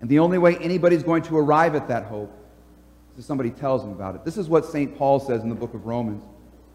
And 0.00 0.10
the 0.10 0.18
only 0.18 0.38
way 0.38 0.56
anybody's 0.56 1.02
going 1.02 1.22
to 1.24 1.38
arrive 1.38 1.74
at 1.74 1.88
that 1.88 2.04
hope 2.04 2.32
is 3.14 3.20
if 3.20 3.24
somebody 3.24 3.50
tells 3.50 3.82
them 3.82 3.92
about 3.92 4.14
it. 4.14 4.24
This 4.24 4.36
is 4.36 4.48
what 4.48 4.66
St. 4.66 4.96
Paul 4.98 5.20
says 5.20 5.42
in 5.42 5.48
the 5.48 5.54
book 5.54 5.74
of 5.74 5.86
Romans. 5.86 6.22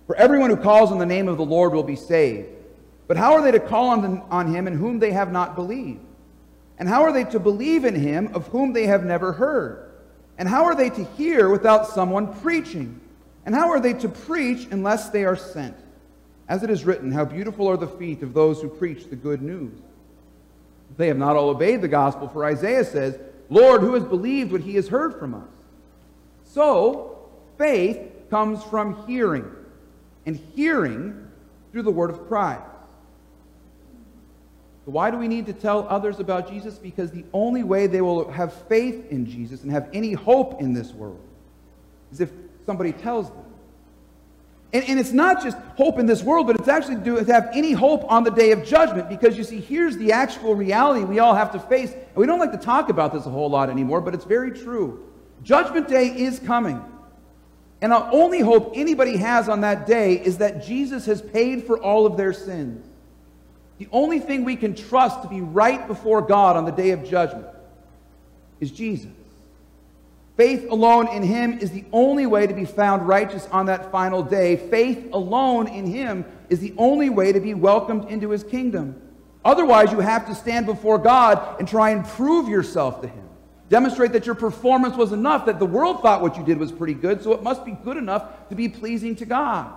For 0.08 0.15
everyone 0.15 0.50
who 0.50 0.58
calls 0.58 0.91
on 0.91 0.98
the 0.98 1.05
name 1.05 1.27
of 1.27 1.38
the 1.38 1.46
Lord 1.46 1.74
will 1.74 1.84
be 1.84 1.96
saved. 1.96 2.50
But 3.08 3.17
how 3.17 3.34
are 3.34 3.41
they 3.41 3.51
to 3.51 3.60
call 3.60 3.89
on, 3.89 4.22
on 4.31 4.53
him 4.53 4.67
in 4.67 4.74
whom 4.74 5.00
they 5.00 5.12
have 5.12 5.31
not 5.31 5.55
believed? 5.55 6.00
And 6.77 6.88
how 6.88 7.03
are 7.03 7.12
they 7.12 7.25
to 7.25 7.39
believe 7.39 7.84
in 7.86 7.93
him 7.93 8.31
of 8.34 8.48
whom 8.48 8.72
they 8.72 8.88
have 8.88 9.03
never 9.03 9.34
heard? 9.34 9.91
And 10.38 10.48
how 10.48 10.63
are 10.65 10.75
they 10.75 10.89
to 10.89 11.03
hear 11.03 11.50
without 11.50 11.88
someone 11.88 12.34
preaching? 12.39 13.01
And 13.46 13.53
how 13.53 13.69
are 13.72 13.79
they 13.79 13.93
to 13.93 14.10
preach 14.10 14.67
unless 14.72 15.10
they 15.10 15.25
are 15.25 15.36
sent? 15.36 15.75
As 16.50 16.63
it 16.63 16.72
is 16.72 16.84
written, 16.84 17.12
How 17.12 17.24
beautiful 17.24 17.68
are 17.68 17.77
the 17.77 17.88
feet 17.88 18.24
of 18.24 18.34
those 18.34 18.62
who 18.62 18.68
preach 18.68 19.10
the 19.10 19.15
good 19.15 19.41
news. 19.41 19.72
They 20.98 21.08
have 21.08 21.18
not 21.18 21.36
all 21.36 21.50
obeyed 21.50 21.82
the 21.82 21.88
gospel, 21.88 22.27
for 22.27 22.44
Isaiah 22.44 22.84
says, 22.84 23.18
Lord, 23.50 23.82
who 23.82 23.94
has 23.94 24.03
believed 24.03 24.51
what 24.51 24.62
he 24.62 24.75
has 24.75 24.88
heard 24.88 25.18
from 25.18 25.36
us? 25.36 25.48
So, 26.44 27.29
faith 27.58 28.00
comes 28.32 28.63
from 28.63 29.06
hearing, 29.06 29.46
and 30.25 30.36
hearing 30.56 31.27
through 31.72 31.84
the 31.84 31.91
word 31.91 32.10
of 32.10 32.27
Christ. 32.27 32.63
Why 34.86 35.12
do 35.12 35.18
we 35.18 35.27
need 35.27 35.46
to 35.46 35.53
tell 35.53 35.88
others 35.88 36.20
about 36.20 36.50
Jesus? 36.50 36.79
Because 36.79 37.12
the 37.12 37.25
only 37.32 37.62
way 37.62 37.86
they 37.86 38.01
will 38.01 38.29
have 38.32 38.51
faith 38.51 39.12
in 39.12 39.27
Jesus 39.27 39.62
and 39.62 39.72
have 39.72 39.88
any 39.94 40.13
hope 40.13 40.60
in 40.60 40.74
this 40.74 40.94
world 40.94 41.22
is 42.12 42.22
if 42.22 42.32
somebody 42.65 42.91
tells 42.91 43.29
them. 43.29 43.46
And, 44.71 44.83
and 44.88 44.99
it's 44.99 45.11
not 45.11 45.43
just 45.43 45.57
hope 45.75 45.97
in 45.97 46.05
this 46.05 46.21
world, 46.21 46.45
but 46.47 46.55
it's 46.55 46.67
actually 46.67 47.03
to 47.03 47.15
have 47.31 47.49
any 47.53 47.71
hope 47.71 48.09
on 48.11 48.23
the 48.23 48.29
day 48.29 48.51
of 48.51 48.63
judgment. 48.63 49.09
Because 49.09 49.38
you 49.38 49.43
see, 49.43 49.59
here's 49.59 49.97
the 49.97 50.11
actual 50.11 50.53
reality 50.53 51.03
we 51.03 51.19
all 51.19 51.33
have 51.33 51.51
to 51.53 51.59
face. 51.59 51.91
And 51.91 52.15
we 52.15 52.27
don't 52.27 52.39
like 52.39 52.51
to 52.51 52.57
talk 52.57 52.89
about 52.89 53.11
this 53.11 53.25
a 53.25 53.29
whole 53.29 53.49
lot 53.49 53.69
anymore, 53.69 54.01
but 54.01 54.13
it's 54.13 54.25
very 54.25 54.51
true. 54.51 55.05
Judgment 55.43 55.88
day 55.88 56.07
is 56.07 56.39
coming. 56.39 56.83
And 57.81 57.91
the 57.91 58.09
only 58.11 58.41
hope 58.41 58.73
anybody 58.75 59.17
has 59.17 59.49
on 59.49 59.61
that 59.61 59.88
day 59.88 60.15
is 60.15 60.38
that 60.39 60.63
Jesus 60.63 61.05
has 61.05 61.21
paid 61.21 61.63
for 61.63 61.79
all 61.79 62.05
of 62.05 62.17
their 62.17 62.33
sins. 62.33 62.85
The 63.79 63.88
only 63.91 64.19
thing 64.19 64.43
we 64.43 64.57
can 64.57 64.75
trust 64.75 65.23
to 65.23 65.29
be 65.29 65.39
right 65.39 65.88
before 65.88 66.21
God 66.21 66.57
on 66.57 66.65
the 66.65 66.71
day 66.71 66.91
of 66.91 67.09
judgment 67.09 67.47
is 68.59 68.71
Jesus. 68.71 69.11
Faith 70.39 70.72
alone 70.72 71.10
in 71.10 71.22
Him 71.22 71.60
is 71.60 71.72
the 71.72 71.84
only 71.91 72.25
way 72.25 72.48
to 72.48 72.53
be 72.53 72.63
found 72.63 73.05
righteous 73.05 73.46
on 73.51 73.65
that 73.65 73.91
final 73.91 74.24
day. 74.24 74.55
Faith 74.55 75.10
alone 75.12 75.67
in 75.67 75.86
Him 75.86 76.24
is 76.48 76.62
the 76.62 76.74
only 76.77 77.10
way 77.10 77.34
to 77.34 77.41
be 77.41 77.53
welcomed 77.53 78.10
into 78.10 78.29
His 78.29 78.46
kingdom. 78.46 78.96
Otherwise, 79.43 79.91
you 79.91 80.00
have 80.00 80.25
to 80.27 80.34
stand 80.34 80.65
before 80.65 80.98
God 80.98 81.60
and 81.60 81.67
try 81.67 81.89
and 81.89 82.05
prove 82.05 82.48
yourself 82.48 83.01
to 83.01 83.10
Him. 83.10 83.25
Demonstrate 83.67 84.13
that 84.13 84.25
your 84.25 84.34
performance 84.34 84.96
was 84.96 85.12
enough, 85.12 85.46
that 85.46 85.60
the 85.60 85.65
world 85.65 86.01
thought 86.01 86.22
what 86.22 86.38
you 86.38 86.46
did 86.46 86.58
was 86.58 86.72
pretty 86.72 86.93
good, 86.93 87.22
so 87.22 87.34
it 87.34 87.43
must 87.43 87.65
be 87.65 87.72
good 87.84 87.98
enough 87.98 88.48
to 88.48 88.55
be 88.55 88.69
pleasing 88.69 89.17
to 89.17 89.25
God. 89.25 89.69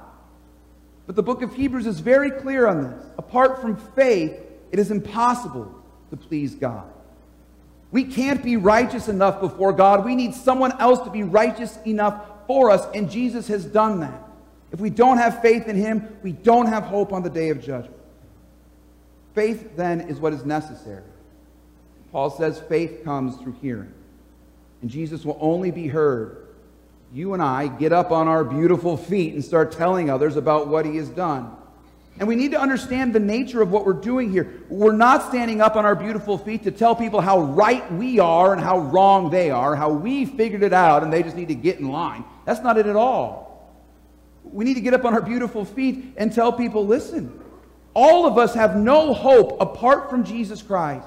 But 1.09 1.17
the 1.17 1.25
book 1.25 1.43
of 1.43 1.53
Hebrews 1.57 1.89
is 1.89 1.99
very 1.99 2.31
clear 2.31 2.69
on 2.69 2.85
this. 2.85 3.05
Apart 3.19 3.61
from 3.61 3.75
faith, 3.97 4.41
it 4.71 4.79
is 4.79 4.93
impossible 4.93 5.75
to 6.11 6.17
please 6.17 6.55
God. 6.55 6.85
We 7.93 8.05
can't 8.05 8.43
be 8.43 8.57
righteous 8.57 9.09
enough 9.09 9.41
before 9.41 9.73
God. 9.73 10.05
We 10.05 10.17
need 10.17 10.35
someone 10.35 10.73
else 10.81 10.99
to 11.05 11.11
be 11.11 11.23
righteous 11.23 11.79
enough 11.87 12.25
for 12.47 12.71
us, 12.71 12.87
and 12.95 13.11
Jesus 13.11 13.47
has 13.49 13.65
done 13.65 14.01
that. 14.01 14.21
If 14.73 14.81
we 14.81 14.91
don't 14.91 15.19
have 15.19 15.41
faith 15.43 15.69
in 15.69 15.77
him, 15.77 16.17
we 16.23 16.33
don't 16.33 16.67
have 16.67 16.85
hope 16.85 17.13
on 17.13 17.23
the 17.23 17.31
day 17.31 17.51
of 17.51 17.63
judgment. 17.63 18.01
Faith, 19.35 19.77
then, 19.77 20.01
is 20.01 20.19
what 20.19 20.33
is 20.33 20.45
necessary. 20.45 21.05
Paul 22.11 22.31
says 22.31 22.59
faith 22.59 23.05
comes 23.05 23.37
through 23.37 23.57
hearing, 23.63 23.93
and 24.81 24.91
Jesus 24.91 25.25
will 25.25 25.39
only 25.41 25.71
be 25.71 25.87
heard 25.87 26.43
you 27.13 27.35
and 27.35 27.43
I 27.43 27.69
get 27.69 27.93
up 27.93 28.11
on 28.11 28.27
our 28.27 28.43
beautiful 28.43 28.97
feet 28.97 29.35
and 29.35 29.45
start 29.45 29.73
telling 29.73 30.09
others 30.09 30.37
about 30.37 30.69
what 30.69 30.87
he 30.87 30.97
has 30.97 31.11
done. 31.11 31.55
And 32.19 32.29
we 32.29 32.37
need 32.37 32.51
to 32.51 32.61
understand 32.61 33.15
the 33.15 33.21
nature 33.21 33.63
of 33.63 33.71
what 33.71 33.87
we're 33.87 33.95
doing 33.95 34.31
here. 34.31 34.63
We're 34.69 34.93
not 34.93 35.29
standing 35.29 35.61
up 35.61 35.77
on 35.77 35.85
our 35.85 35.97
beautiful 35.97 36.37
feet 36.37 36.63
to 36.65 36.71
tell 36.71 36.95
people 36.95 37.21
how 37.21 37.41
right 37.41 37.91
we 37.93 38.19
are 38.19 38.53
and 38.53 38.63
how 38.63 38.79
wrong 38.79 39.31
they 39.31 39.51
are, 39.51 39.75
how 39.75 39.91
we 39.91 40.27
figured 40.27 40.63
it 40.63 40.73
out 40.73 41.03
and 41.03 41.13
they 41.13 41.23
just 41.23 41.37
need 41.37 41.49
to 41.49 41.55
get 41.55 41.81
in 41.81 41.89
line. 41.89 42.25
That's 42.45 42.61
not 42.61 42.77
it 42.77 42.87
at 42.87 42.97
all. 42.97 43.51
We 44.45 44.65
need 44.65 44.75
to 44.75 44.81
get 44.81 44.93
up 44.93 45.05
on 45.05 45.15
our 45.15 45.23
beautiful 45.23 45.65
feet 45.65 46.15
and 46.17 46.33
tell 46.33 46.53
people 46.53 46.87
listen, 46.87 47.41
all 47.95 48.27
of 48.27 48.39
us 48.39 48.55
have 48.55 48.77
no 48.77 49.15
hope 49.15 49.61
apart 49.61 50.11
from 50.11 50.25
Jesus 50.25 50.63
Christ. 50.63 51.07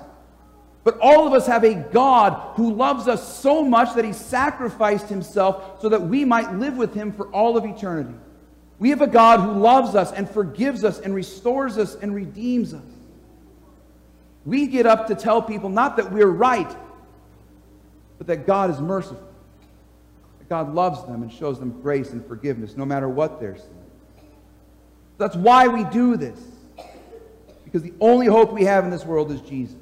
But 0.83 0.99
all 0.99 1.25
of 1.25 1.33
us 1.33 1.47
have 1.47 1.63
a 1.63 1.73
God 1.73 2.55
who 2.55 2.73
loves 2.73 3.07
us 3.07 3.39
so 3.39 3.63
much 3.63 3.95
that 3.95 4.05
he 4.05 4.13
sacrificed 4.13 5.09
himself 5.09 5.81
so 5.81 5.89
that 5.89 6.01
we 6.01 6.25
might 6.25 6.53
live 6.55 6.77
with 6.77 6.93
him 6.93 7.11
for 7.11 7.27
all 7.29 7.57
of 7.57 7.65
eternity. 7.65 8.13
We 8.79 8.89
have 8.89 9.01
a 9.01 9.07
God 9.07 9.39
who 9.39 9.53
loves 9.53 9.95
us 9.95 10.11
and 10.11 10.29
forgives 10.29 10.83
us 10.83 10.99
and 10.99 11.15
restores 11.15 11.77
us 11.77 11.95
and 11.95 12.13
redeems 12.13 12.73
us. 12.73 12.83
We 14.45 14.67
get 14.67 14.85
up 14.85 15.07
to 15.07 15.15
tell 15.15 15.41
people 15.41 15.69
not 15.69 15.97
that 15.97 16.11
we're 16.11 16.27
right, 16.27 16.75
but 18.17 18.27
that 18.27 18.45
God 18.45 18.69
is 18.69 18.79
merciful. 18.79 19.27
That 20.39 20.49
God 20.49 20.73
loves 20.73 21.03
them 21.05 21.23
and 21.23 21.31
shows 21.31 21.59
them 21.59 21.81
grace 21.81 22.11
and 22.11 22.25
forgiveness 22.25 22.75
no 22.75 22.85
matter 22.85 23.07
what 23.07 23.39
their 23.39 23.55
sin. 23.55 23.69
That's 25.17 25.35
why 25.35 25.67
we 25.67 25.85
do 25.85 26.17
this. 26.17 26.39
Because 27.63 27.81
the 27.81 27.93
only 27.99 28.27
hope 28.27 28.51
we 28.51 28.65
have 28.65 28.83
in 28.83 28.89
this 28.89 29.05
world 29.05 29.31
is 29.31 29.41
Jesus. 29.41 29.77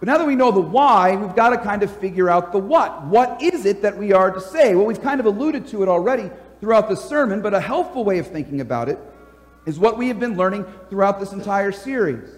But 0.00 0.08
now 0.08 0.18
that 0.18 0.26
we 0.26 0.34
know 0.34 0.50
the 0.50 0.60
why, 0.60 1.16
we've 1.16 1.34
got 1.34 1.50
to 1.50 1.58
kind 1.58 1.82
of 1.82 1.96
figure 1.96 2.28
out 2.28 2.52
the 2.52 2.58
what. 2.58 3.04
What 3.04 3.40
is 3.40 3.64
it 3.64 3.82
that 3.82 3.96
we 3.96 4.12
are 4.12 4.30
to 4.30 4.40
say? 4.40 4.74
Well, 4.74 4.84
we've 4.84 5.00
kind 5.00 5.20
of 5.20 5.26
alluded 5.26 5.68
to 5.68 5.82
it 5.82 5.88
already 5.88 6.30
throughout 6.60 6.88
the 6.88 6.96
sermon, 6.96 7.42
but 7.42 7.54
a 7.54 7.60
helpful 7.60 8.04
way 8.04 8.18
of 8.18 8.26
thinking 8.26 8.60
about 8.60 8.88
it 8.88 8.98
is 9.66 9.78
what 9.78 9.98
we 9.98 10.08
have 10.08 10.20
been 10.20 10.36
learning 10.36 10.64
throughout 10.88 11.18
this 11.20 11.32
entire 11.32 11.72
series. 11.72 12.30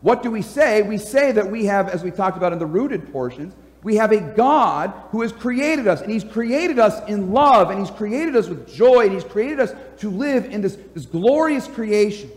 What 0.00 0.22
do 0.22 0.30
we 0.30 0.42
say? 0.42 0.82
We 0.82 0.98
say 0.98 1.32
that 1.32 1.50
we 1.50 1.66
have, 1.66 1.88
as 1.88 2.02
we 2.02 2.10
talked 2.10 2.36
about 2.36 2.52
in 2.52 2.58
the 2.58 2.66
rooted 2.66 3.12
portions, 3.12 3.54
we 3.82 3.96
have 3.96 4.12
a 4.12 4.20
God 4.20 4.92
who 5.10 5.22
has 5.22 5.32
created 5.32 5.88
us, 5.88 6.00
and 6.00 6.10
He's 6.10 6.24
created 6.24 6.78
us 6.78 7.08
in 7.08 7.32
love, 7.32 7.70
and 7.70 7.80
He's 7.80 7.90
created 7.90 8.36
us 8.36 8.48
with 8.48 8.72
joy, 8.72 9.04
and 9.04 9.12
He's 9.12 9.24
created 9.24 9.60
us 9.60 9.74
to 9.98 10.10
live 10.10 10.46
in 10.46 10.60
this, 10.60 10.76
this 10.94 11.06
glorious 11.06 11.66
creation. 11.66 12.30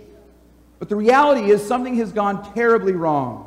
But 0.79 0.89
the 0.89 0.95
reality 0.95 1.51
is 1.51 1.65
something 1.65 1.95
has 1.97 2.11
gone 2.11 2.53
terribly 2.53 2.93
wrong. 2.93 3.44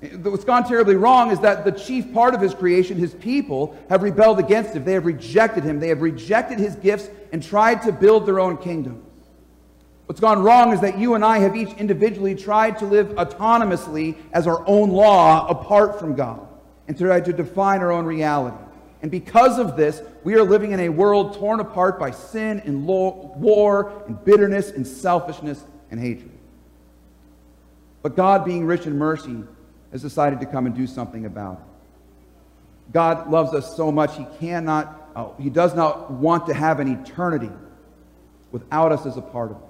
What's 0.00 0.44
gone 0.44 0.64
terribly 0.64 0.94
wrong 0.94 1.30
is 1.30 1.40
that 1.40 1.64
the 1.64 1.72
chief 1.72 2.12
part 2.12 2.34
of 2.34 2.40
his 2.40 2.54
creation, 2.54 2.98
his 2.98 3.14
people, 3.14 3.76
have 3.88 4.02
rebelled 4.02 4.38
against 4.38 4.74
him. 4.74 4.84
They 4.84 4.92
have 4.92 5.06
rejected 5.06 5.64
him. 5.64 5.80
They 5.80 5.88
have 5.88 6.02
rejected 6.02 6.58
his 6.58 6.76
gifts 6.76 7.08
and 7.32 7.42
tried 7.42 7.82
to 7.82 7.92
build 7.92 8.26
their 8.26 8.38
own 8.38 8.58
kingdom. 8.58 9.02
What's 10.04 10.20
gone 10.20 10.42
wrong 10.42 10.72
is 10.72 10.80
that 10.82 10.98
you 10.98 11.14
and 11.14 11.24
I 11.24 11.38
have 11.38 11.56
each 11.56 11.72
individually 11.78 12.34
tried 12.34 12.78
to 12.78 12.84
live 12.84 13.08
autonomously 13.16 14.16
as 14.32 14.46
our 14.46 14.62
own 14.66 14.90
law 14.90 15.48
apart 15.48 15.98
from 15.98 16.14
God 16.14 16.46
and 16.86 16.96
tried 16.96 17.24
to 17.24 17.32
define 17.32 17.80
our 17.80 17.90
own 17.90 18.04
reality. 18.04 18.56
And 19.02 19.10
because 19.10 19.58
of 19.58 19.76
this, 19.76 20.02
we 20.24 20.34
are 20.34 20.42
living 20.42 20.72
in 20.72 20.80
a 20.80 20.88
world 20.90 21.34
torn 21.34 21.60
apart 21.60 21.98
by 21.98 22.10
sin 22.10 22.60
and 22.64 22.86
war 22.86 24.04
and 24.06 24.22
bitterness 24.24 24.70
and 24.70 24.86
selfishness 24.86 25.64
and 25.90 25.98
hatred. 25.98 26.30
But 28.02 28.14
God, 28.14 28.44
being 28.44 28.64
rich 28.64 28.86
in 28.86 28.96
mercy, 28.96 29.42
has 29.92 30.02
decided 30.02 30.40
to 30.40 30.46
come 30.46 30.66
and 30.66 30.74
do 30.74 30.86
something 30.86 31.24
about 31.24 31.58
it. 31.58 31.64
God 32.92 33.30
loves 33.30 33.52
us 33.52 33.76
so 33.76 33.90
much, 33.90 34.16
He 34.16 34.26
cannot, 34.38 35.10
uh, 35.14 35.28
He 35.38 35.50
does 35.50 35.74
not 35.74 36.10
want 36.10 36.46
to 36.46 36.54
have 36.54 36.80
an 36.80 36.88
eternity 36.88 37.50
without 38.52 38.92
us 38.92 39.06
as 39.06 39.16
a 39.16 39.22
part 39.22 39.50
of 39.50 39.56
it. 39.56 39.62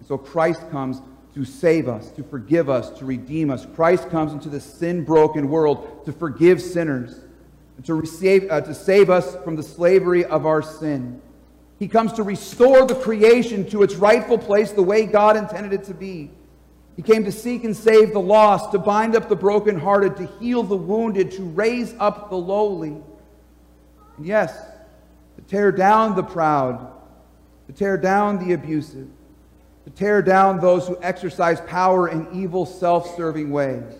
And 0.00 0.08
so 0.08 0.18
Christ 0.18 0.68
comes 0.70 1.00
to 1.34 1.44
save 1.44 1.88
us, 1.88 2.10
to 2.12 2.22
forgive 2.22 2.68
us, 2.68 2.90
to 2.98 3.04
redeem 3.04 3.50
us. 3.50 3.66
Christ 3.74 4.10
comes 4.10 4.32
into 4.32 4.48
the 4.48 4.60
sin 4.60 5.04
broken 5.04 5.48
world 5.48 6.04
to 6.04 6.12
forgive 6.12 6.60
sinners, 6.60 7.20
to, 7.84 7.94
receive, 7.94 8.50
uh, 8.50 8.60
to 8.62 8.74
save 8.74 9.08
us 9.08 9.36
from 9.44 9.56
the 9.56 9.62
slavery 9.62 10.24
of 10.24 10.46
our 10.46 10.62
sin. 10.62 11.20
He 11.78 11.86
comes 11.86 12.12
to 12.14 12.24
restore 12.24 12.86
the 12.86 12.96
creation 12.96 13.68
to 13.70 13.82
its 13.82 13.94
rightful 13.94 14.38
place 14.38 14.72
the 14.72 14.82
way 14.82 15.06
God 15.06 15.36
intended 15.36 15.72
it 15.72 15.84
to 15.84 15.94
be. 15.94 16.30
He 16.98 17.02
came 17.04 17.22
to 17.26 17.32
seek 17.32 17.62
and 17.62 17.76
save 17.76 18.12
the 18.12 18.20
lost, 18.20 18.72
to 18.72 18.78
bind 18.80 19.14
up 19.14 19.28
the 19.28 19.36
brokenhearted, 19.36 20.16
to 20.16 20.26
heal 20.40 20.64
the 20.64 20.76
wounded, 20.76 21.30
to 21.30 21.44
raise 21.44 21.94
up 22.00 22.28
the 22.28 22.36
lowly. 22.36 23.00
And 24.16 24.26
yes, 24.26 24.52
to 25.36 25.42
tear 25.42 25.70
down 25.70 26.16
the 26.16 26.24
proud, 26.24 26.90
to 27.68 27.72
tear 27.72 27.96
down 27.98 28.44
the 28.44 28.52
abusive, 28.52 29.06
to 29.84 29.90
tear 29.90 30.22
down 30.22 30.58
those 30.58 30.88
who 30.88 30.98
exercise 31.00 31.60
power 31.60 32.08
in 32.08 32.26
evil, 32.32 32.66
self 32.66 33.14
serving 33.14 33.52
ways. 33.52 33.94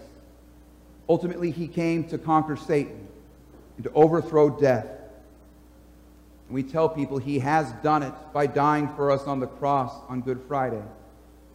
Ultimately, 1.09 1.53
he 1.53 1.69
came 1.69 2.03
to 2.09 2.19
conquer 2.19 2.57
Satan 2.57 3.07
and 3.77 3.85
to 3.85 3.93
overthrow 3.93 4.51
death. 4.51 4.89
And 6.49 6.55
we 6.57 6.65
tell 6.65 6.89
people 6.89 7.19
he 7.19 7.39
has 7.39 7.71
done 7.85 8.03
it 8.03 8.13
by 8.33 8.49
dying 8.49 8.89
for 8.97 9.13
us 9.13 9.23
on 9.23 9.39
the 9.39 9.47
cross 9.47 9.95
on 10.09 10.21
Good 10.21 10.41
Friday 10.49 10.83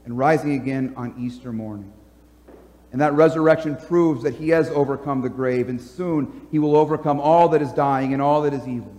and 0.06 0.18
rising 0.18 0.54
again 0.54 0.94
on 0.96 1.16
Easter 1.20 1.52
morning. 1.52 1.92
And 2.92 3.02
that 3.02 3.14
resurrection 3.14 3.76
proves 3.76 4.24
that 4.24 4.36
he 4.36 4.50
has 4.50 4.70
overcome 4.70 5.22
the 5.22 5.30
grave, 5.30 5.68
and 5.68 5.82
soon 5.82 6.48
he 6.52 6.60
will 6.60 6.76
overcome 6.76 7.20
all 7.20 7.50
that 7.50 7.62
is 7.62 7.72
dying 7.72 8.14
and 8.14 8.22
all 8.22 8.44
that 8.44 8.54
is 8.54 8.68
evil. 8.68 8.94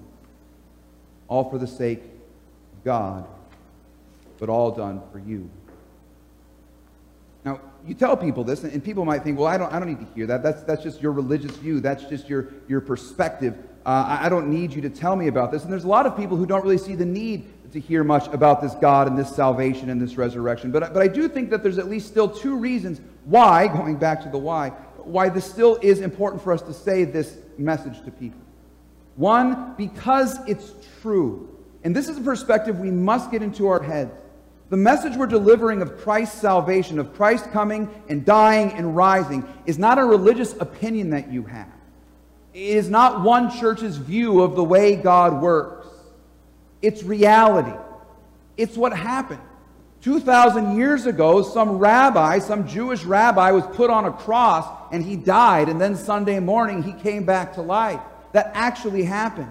All 1.29 1.49
for 1.49 1.59
the 1.59 1.67
sake 1.67 2.01
of 2.01 2.85
God, 2.85 3.27
but 4.39 4.49
all 4.49 4.73
done 4.73 5.01
for 5.13 5.21
you. 5.21 5.49
Now, 7.45 7.61
you 7.87 7.95
tell 7.95 8.17
people 8.17 8.43
this, 8.43 8.65
and 8.65 8.83
people 8.83 9.05
might 9.05 9.23
think, 9.23 9.39
well, 9.39 9.47
I 9.47 9.59
don't, 9.59 9.73
I 9.73 9.79
don't 9.79 9.89
need 9.89 10.01
to 10.01 10.15
hear 10.15 10.27
that. 10.27 10.43
That's, 10.43 10.63
that's 10.63 10.83
just 10.83 11.01
your 11.01 11.13
religious 11.13 11.53
view. 11.53 11.81
That's 11.81 12.05
just 12.05 12.29
your, 12.29 12.49
your 12.67 12.81
perspective. 12.81 13.57
Uh, 13.87 14.19
I 14.23 14.29
don't 14.29 14.49
need 14.49 14.73
you 14.73 14.81
to 14.83 14.91
tell 14.91 15.15
me 15.15 15.29
about 15.29 15.53
this. 15.53 15.63
And 15.65 15.73
there's 15.73 15.85
a 15.85 15.89
lot 15.89 16.07
of 16.07 16.17
people 16.17 16.37
who 16.37 16.47
don't 16.47 16.63
really 16.63 16.79
see 16.79 16.95
the 16.95 17.05
need 17.05 17.47
to 17.73 17.81
hear 17.81 18.03
much 18.05 18.29
about 18.29 18.63
this 18.63 18.75
God 18.75 19.09
and 19.09 19.19
this 19.19 19.35
salvation 19.35 19.91
and 19.91 20.01
this 20.01 20.17
resurrection. 20.17 20.71
But, 20.71 20.95
but 20.95 21.03
I 21.03 21.09
do 21.09 21.29
think 21.29 21.51
that 21.51 21.63
there's 21.63 21.77
at 21.77 21.89
least 21.89 22.07
still 22.07 22.29
two 22.29 22.57
reasons 22.57 23.01
why, 23.25 23.67
going 23.77 23.97
back 23.97 24.23
to 24.23 24.29
the 24.29 24.39
why, 24.39 24.71
why 24.99 25.29
this 25.29 25.45
still 25.45 25.77
is 25.83 26.01
important 26.01 26.43
for 26.43 26.53
us 26.53 26.63
to 26.63 26.73
say 26.73 27.05
this 27.05 27.37
message 27.59 28.03
to 28.05 28.11
people. 28.11 28.41
One, 29.17 29.75
because 29.77 30.39
it's 30.49 30.73
true. 31.03 31.49
And 31.83 31.95
this 31.95 32.09
is 32.09 32.17
a 32.17 32.23
perspective 32.23 32.79
we 32.79 32.91
must 32.91 33.31
get 33.31 33.43
into 33.43 33.69
our 33.69 33.83
heads. 33.83 34.13
The 34.71 34.77
message 34.79 35.17
we're 35.17 35.27
delivering 35.27 35.83
of 35.83 35.99
Christ's 35.99 36.41
salvation, 36.41 36.99
of 36.99 37.15
Christ 37.15 37.51
coming 37.53 37.89
and 38.09 38.25
dying 38.25 38.73
and 38.73 38.97
rising, 38.97 39.47
is 39.67 39.79
not 39.79 39.99
a 39.99 40.05
religious 40.05 40.55
opinion 40.59 41.11
that 41.11 41.31
you 41.31 41.43
have. 41.45 41.74
It 42.55 42.77
is 42.77 42.89
not 42.89 43.23
one 43.23 43.51
church's 43.51 43.97
view 43.97 44.41
of 44.41 44.55
the 44.55 44.63
way 44.63 44.95
God 44.95 45.43
works. 45.43 45.89
It's 46.81 47.03
reality. 47.03 47.77
It's 48.57 48.77
what 48.77 48.97
happened. 48.97 49.41
2,000 50.03 50.77
years 50.77 51.07
ago, 51.07 51.43
some 51.43 51.79
rabbi, 51.79 52.39
some 52.39 52.69
Jewish 52.69 53.05
rabbi, 53.05 53.51
was 53.51 53.65
put 53.75 53.91
on 53.91 54.05
a 54.05 54.13
cross 54.13 54.67
and 54.93 55.03
he 55.03 55.17
died, 55.17 55.69
and 55.69 55.81
then 55.81 55.97
Sunday 55.97 56.39
morning 56.39 56.83
he 56.83 56.93
came 56.93 57.25
back 57.25 57.55
to 57.55 57.63
life. 57.63 58.01
That 58.33 58.53
actually 58.55 59.03
happened. 59.03 59.51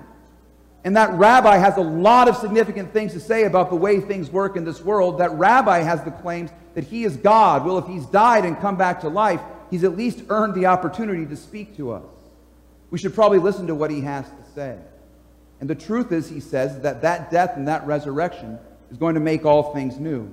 And 0.85 0.95
that 0.95 1.11
rabbi 1.13 1.57
has 1.57 1.77
a 1.77 1.81
lot 1.81 2.29
of 2.29 2.37
significant 2.37 2.93
things 2.93 3.13
to 3.13 3.19
say 3.19 3.45
about 3.45 3.69
the 3.69 3.75
way 3.75 3.99
things 3.99 4.29
work 4.29 4.55
in 4.55 4.63
this 4.63 4.81
world. 4.81 5.17
That 5.19 5.31
rabbi 5.31 5.79
has 5.79 6.03
the 6.03 6.11
claims 6.11 6.51
that 6.75 6.83
he 6.83 7.03
is 7.03 7.17
God. 7.17 7.65
Well, 7.65 7.77
if 7.79 7.87
he's 7.87 8.05
died 8.05 8.45
and 8.45 8.57
come 8.59 8.77
back 8.77 9.01
to 9.01 9.09
life, 9.09 9.41
he's 9.71 9.83
at 9.83 9.97
least 9.97 10.23
earned 10.29 10.53
the 10.53 10.67
opportunity 10.67 11.25
to 11.25 11.35
speak 11.35 11.75
to 11.77 11.91
us. 11.91 12.03
We 12.93 12.99
should 12.99 13.15
probably 13.15 13.39
listen 13.39 13.65
to 13.65 13.73
what 13.73 13.89
he 13.89 14.01
has 14.01 14.23
to 14.23 14.51
say. 14.53 14.77
And 15.59 15.67
the 15.67 15.73
truth 15.73 16.11
is, 16.11 16.29
he 16.29 16.39
says, 16.39 16.79
that 16.81 17.01
that 17.01 17.31
death 17.31 17.57
and 17.57 17.67
that 17.67 17.87
resurrection 17.87 18.59
is 18.91 18.97
going 18.97 19.15
to 19.15 19.19
make 19.19 19.45
all 19.45 19.73
things 19.73 19.97
new. 19.97 20.31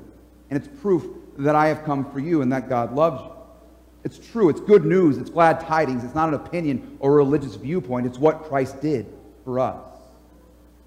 And 0.51 0.63
it's 0.63 0.69
proof 0.83 1.07
that 1.39 1.55
I 1.55 1.69
have 1.69 1.85
come 1.85 2.13
for 2.13 2.19
you 2.19 2.43
and 2.43 2.53
that 2.53 2.69
God 2.69 2.95
loves 2.95 3.23
you. 3.23 3.31
It's 4.05 4.19
true. 4.19 4.51
It's 4.51 4.61
good 4.61 4.85
news. 4.85 5.17
It's 5.17 5.31
glad 5.31 5.61
tidings. 5.61 6.05
It's 6.05 6.15
not 6.15 6.29
an 6.29 6.35
opinion 6.35 6.99
or 7.01 7.13
a 7.13 7.17
religious 7.17 7.55
viewpoint. 7.55 8.05
It's 8.05 8.19
what 8.19 8.43
Christ 8.43 8.83
did 8.83 9.07
for 9.43 9.59
us. 9.59 9.81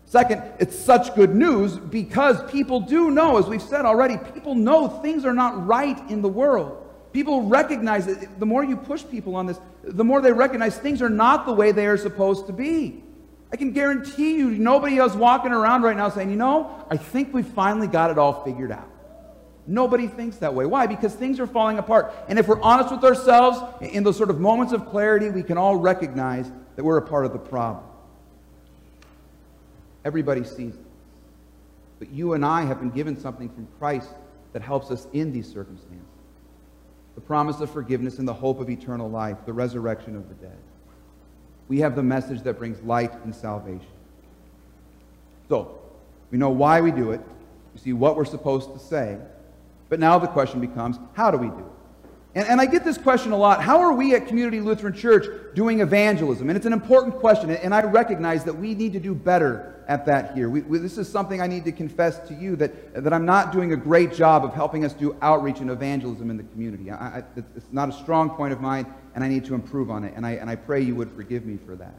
Second, 0.05 0.43
it's 0.59 0.77
such 0.77 1.15
good 1.15 1.33
news 1.33 1.77
because 1.77 2.51
people 2.51 2.81
do 2.81 3.09
know, 3.09 3.39
as 3.39 3.47
we've 3.47 3.59
said 3.59 3.83
already, 3.83 4.17
people 4.35 4.53
know 4.53 4.87
things 4.87 5.25
are 5.25 5.33
not 5.33 5.65
right 5.65 5.97
in 6.07 6.21
the 6.21 6.29
world. 6.29 6.82
People 7.13 7.43
recognize 7.43 8.07
that 8.07 8.39
the 8.39 8.45
more 8.45 8.63
you 8.63 8.75
push 8.75 9.05
people 9.09 9.35
on 9.35 9.45
this, 9.45 9.59
the 9.83 10.03
more 10.03 10.19
they 10.19 10.33
recognize 10.33 10.75
things 10.75 10.99
are 11.01 11.09
not 11.09 11.45
the 11.45 11.53
way 11.53 11.71
they 11.71 11.85
are 11.85 11.97
supposed 11.97 12.47
to 12.47 12.53
be. 12.53 13.03
I 13.51 13.55
can 13.55 13.71
guarantee 13.71 14.35
you, 14.35 14.49
nobody 14.49 14.97
else 14.97 15.13
walking 15.13 15.51
around 15.51 15.83
right 15.83 15.95
now 15.95 16.09
saying, 16.09 16.31
you 16.31 16.35
know, 16.35 16.85
I 16.89 16.97
think 16.97 17.31
we 17.31 17.43
finally 17.43 17.85
got 17.85 18.09
it 18.09 18.17
all 18.17 18.43
figured 18.43 18.71
out. 18.71 18.89
Nobody 19.67 20.07
thinks 20.07 20.37
that 20.37 20.55
way. 20.55 20.65
Why? 20.65 20.87
Because 20.87 21.13
things 21.13 21.39
are 21.39 21.45
falling 21.45 21.77
apart. 21.77 22.11
And 22.27 22.39
if 22.39 22.47
we're 22.47 22.59
honest 22.61 22.91
with 22.91 23.03
ourselves, 23.03 23.59
in 23.79 24.03
those 24.03 24.17
sort 24.17 24.31
of 24.31 24.39
moments 24.39 24.73
of 24.73 24.87
clarity, 24.87 25.29
we 25.29 25.43
can 25.43 25.57
all 25.57 25.75
recognize 25.75 26.51
that 26.75 26.83
we're 26.83 26.97
a 26.97 27.01
part 27.01 27.27
of 27.27 27.31
the 27.31 27.39
problem. 27.39 27.85
Everybody 30.03 30.43
sees 30.43 30.73
it. 30.73 30.85
But 31.99 32.09
you 32.09 32.33
and 32.33 32.43
I 32.43 32.63
have 32.63 32.79
been 32.79 32.89
given 32.89 33.17
something 33.17 33.49
from 33.49 33.67
Christ 33.77 34.09
that 34.51 34.63
helps 34.63 34.89
us 34.89 35.07
in 35.13 35.31
these 35.31 35.47
circumstances 35.47 36.12
the 37.15 37.21
promise 37.21 37.59
of 37.59 37.69
forgiveness 37.69 38.19
and 38.19 38.27
the 38.27 38.33
hope 38.33 38.59
of 38.59 38.69
eternal 38.69 39.09
life, 39.09 39.37
the 39.45 39.53
resurrection 39.53 40.15
of 40.15 40.27
the 40.29 40.35
dead. 40.35 40.57
We 41.67 41.79
have 41.79 41.95
the 41.95 42.03
message 42.03 42.41
that 42.43 42.57
brings 42.57 42.81
light 42.81 43.13
and 43.23 43.33
salvation. 43.33 43.87
So, 45.49 45.79
we 46.31 46.37
know 46.37 46.49
why 46.49 46.81
we 46.81 46.91
do 46.91 47.11
it. 47.11 47.21
We 47.73 47.79
see 47.79 47.93
what 47.93 48.15
we're 48.15 48.25
supposed 48.25 48.73
to 48.73 48.79
say. 48.79 49.17
But 49.89 49.99
now 49.99 50.17
the 50.17 50.27
question 50.27 50.59
becomes 50.59 50.97
how 51.13 51.29
do 51.29 51.37
we 51.37 51.47
do 51.47 51.59
it? 51.59 51.82
And, 52.35 52.47
and 52.47 52.61
I 52.61 52.65
get 52.65 52.83
this 52.83 52.97
question 52.97 53.31
a 53.31 53.37
lot. 53.37 53.61
How 53.61 53.79
are 53.79 53.93
we 53.93 54.15
at 54.15 54.27
Community 54.27 54.59
Lutheran 54.59 54.93
Church 54.93 55.25
doing 55.53 55.81
evangelism? 55.81 56.49
And 56.49 56.57
it's 56.57 56.65
an 56.65 56.73
important 56.73 57.15
question, 57.15 57.51
and 57.51 57.73
I 57.73 57.83
recognize 57.83 58.43
that 58.45 58.53
we 58.53 58.73
need 58.73 58.93
to 58.93 58.99
do 58.99 59.13
better 59.13 59.69
at 59.87 60.05
that 60.05 60.33
here. 60.33 60.49
We, 60.49 60.61
we, 60.61 60.77
this 60.79 60.97
is 60.97 61.07
something 61.07 61.41
I 61.41 61.47
need 61.47 61.65
to 61.65 61.71
confess 61.71 62.19
to 62.27 62.33
you 62.33 62.55
that, 62.55 63.03
that 63.03 63.13
I'm 63.13 63.25
not 63.25 63.51
doing 63.51 63.73
a 63.73 63.75
great 63.75 64.13
job 64.13 64.45
of 64.45 64.53
helping 64.53 64.85
us 64.85 64.93
do 64.93 65.15
outreach 65.21 65.59
and 65.59 65.69
evangelism 65.69 66.31
in 66.31 66.37
the 66.37 66.43
community. 66.43 66.89
I, 66.89 67.19
I, 67.19 67.23
it's 67.55 67.71
not 67.71 67.89
a 67.89 67.91
strong 67.91 68.31
point 68.31 68.53
of 68.53 68.61
mine, 68.61 68.91
and 69.13 69.23
I 69.23 69.27
need 69.27 69.45
to 69.45 69.53
improve 69.53 69.91
on 69.91 70.03
it, 70.03 70.13
and 70.15 70.25
I, 70.25 70.31
and 70.31 70.49
I 70.49 70.55
pray 70.55 70.81
you 70.81 70.95
would 70.95 71.11
forgive 71.11 71.45
me 71.45 71.57
for 71.57 71.75
that. 71.75 71.93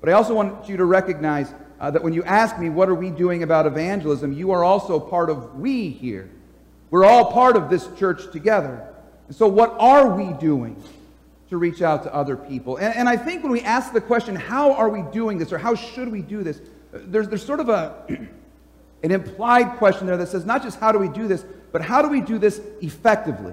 But 0.00 0.10
I 0.10 0.12
also 0.12 0.34
want 0.34 0.68
you 0.68 0.76
to 0.76 0.84
recognize 0.84 1.52
uh, 1.78 1.90
that 1.90 2.02
when 2.02 2.12
you 2.12 2.24
ask 2.24 2.58
me, 2.58 2.68
what 2.70 2.88
are 2.88 2.94
we 2.94 3.10
doing 3.10 3.42
about 3.42 3.66
evangelism, 3.66 4.32
you 4.32 4.50
are 4.50 4.64
also 4.64 4.98
part 4.98 5.30
of 5.30 5.54
we 5.56 5.90
here. 5.90 6.30
We're 6.90 7.04
all 7.04 7.32
part 7.32 7.56
of 7.56 7.70
this 7.70 7.88
church 7.98 8.30
together. 8.32 8.88
So, 9.30 9.48
what 9.48 9.74
are 9.78 10.08
we 10.08 10.32
doing 10.34 10.82
to 11.50 11.56
reach 11.56 11.82
out 11.82 12.02
to 12.04 12.14
other 12.14 12.36
people? 12.36 12.76
And, 12.76 12.94
and 12.94 13.08
I 13.08 13.16
think 13.16 13.42
when 13.42 13.52
we 13.52 13.60
ask 13.62 13.92
the 13.92 14.00
question, 14.00 14.36
how 14.36 14.72
are 14.72 14.88
we 14.88 15.02
doing 15.12 15.38
this 15.38 15.52
or 15.52 15.58
how 15.58 15.74
should 15.74 16.10
we 16.10 16.22
do 16.22 16.42
this, 16.42 16.60
there's, 16.92 17.28
there's 17.28 17.44
sort 17.44 17.60
of 17.60 17.68
a, 17.68 18.04
an 19.02 19.10
implied 19.10 19.76
question 19.78 20.06
there 20.06 20.16
that 20.16 20.28
says 20.28 20.44
not 20.44 20.62
just 20.62 20.78
how 20.78 20.92
do 20.92 20.98
we 20.98 21.08
do 21.08 21.26
this, 21.26 21.44
but 21.72 21.82
how 21.82 22.02
do 22.02 22.08
we 22.08 22.20
do 22.20 22.38
this 22.38 22.60
effectively? 22.80 23.52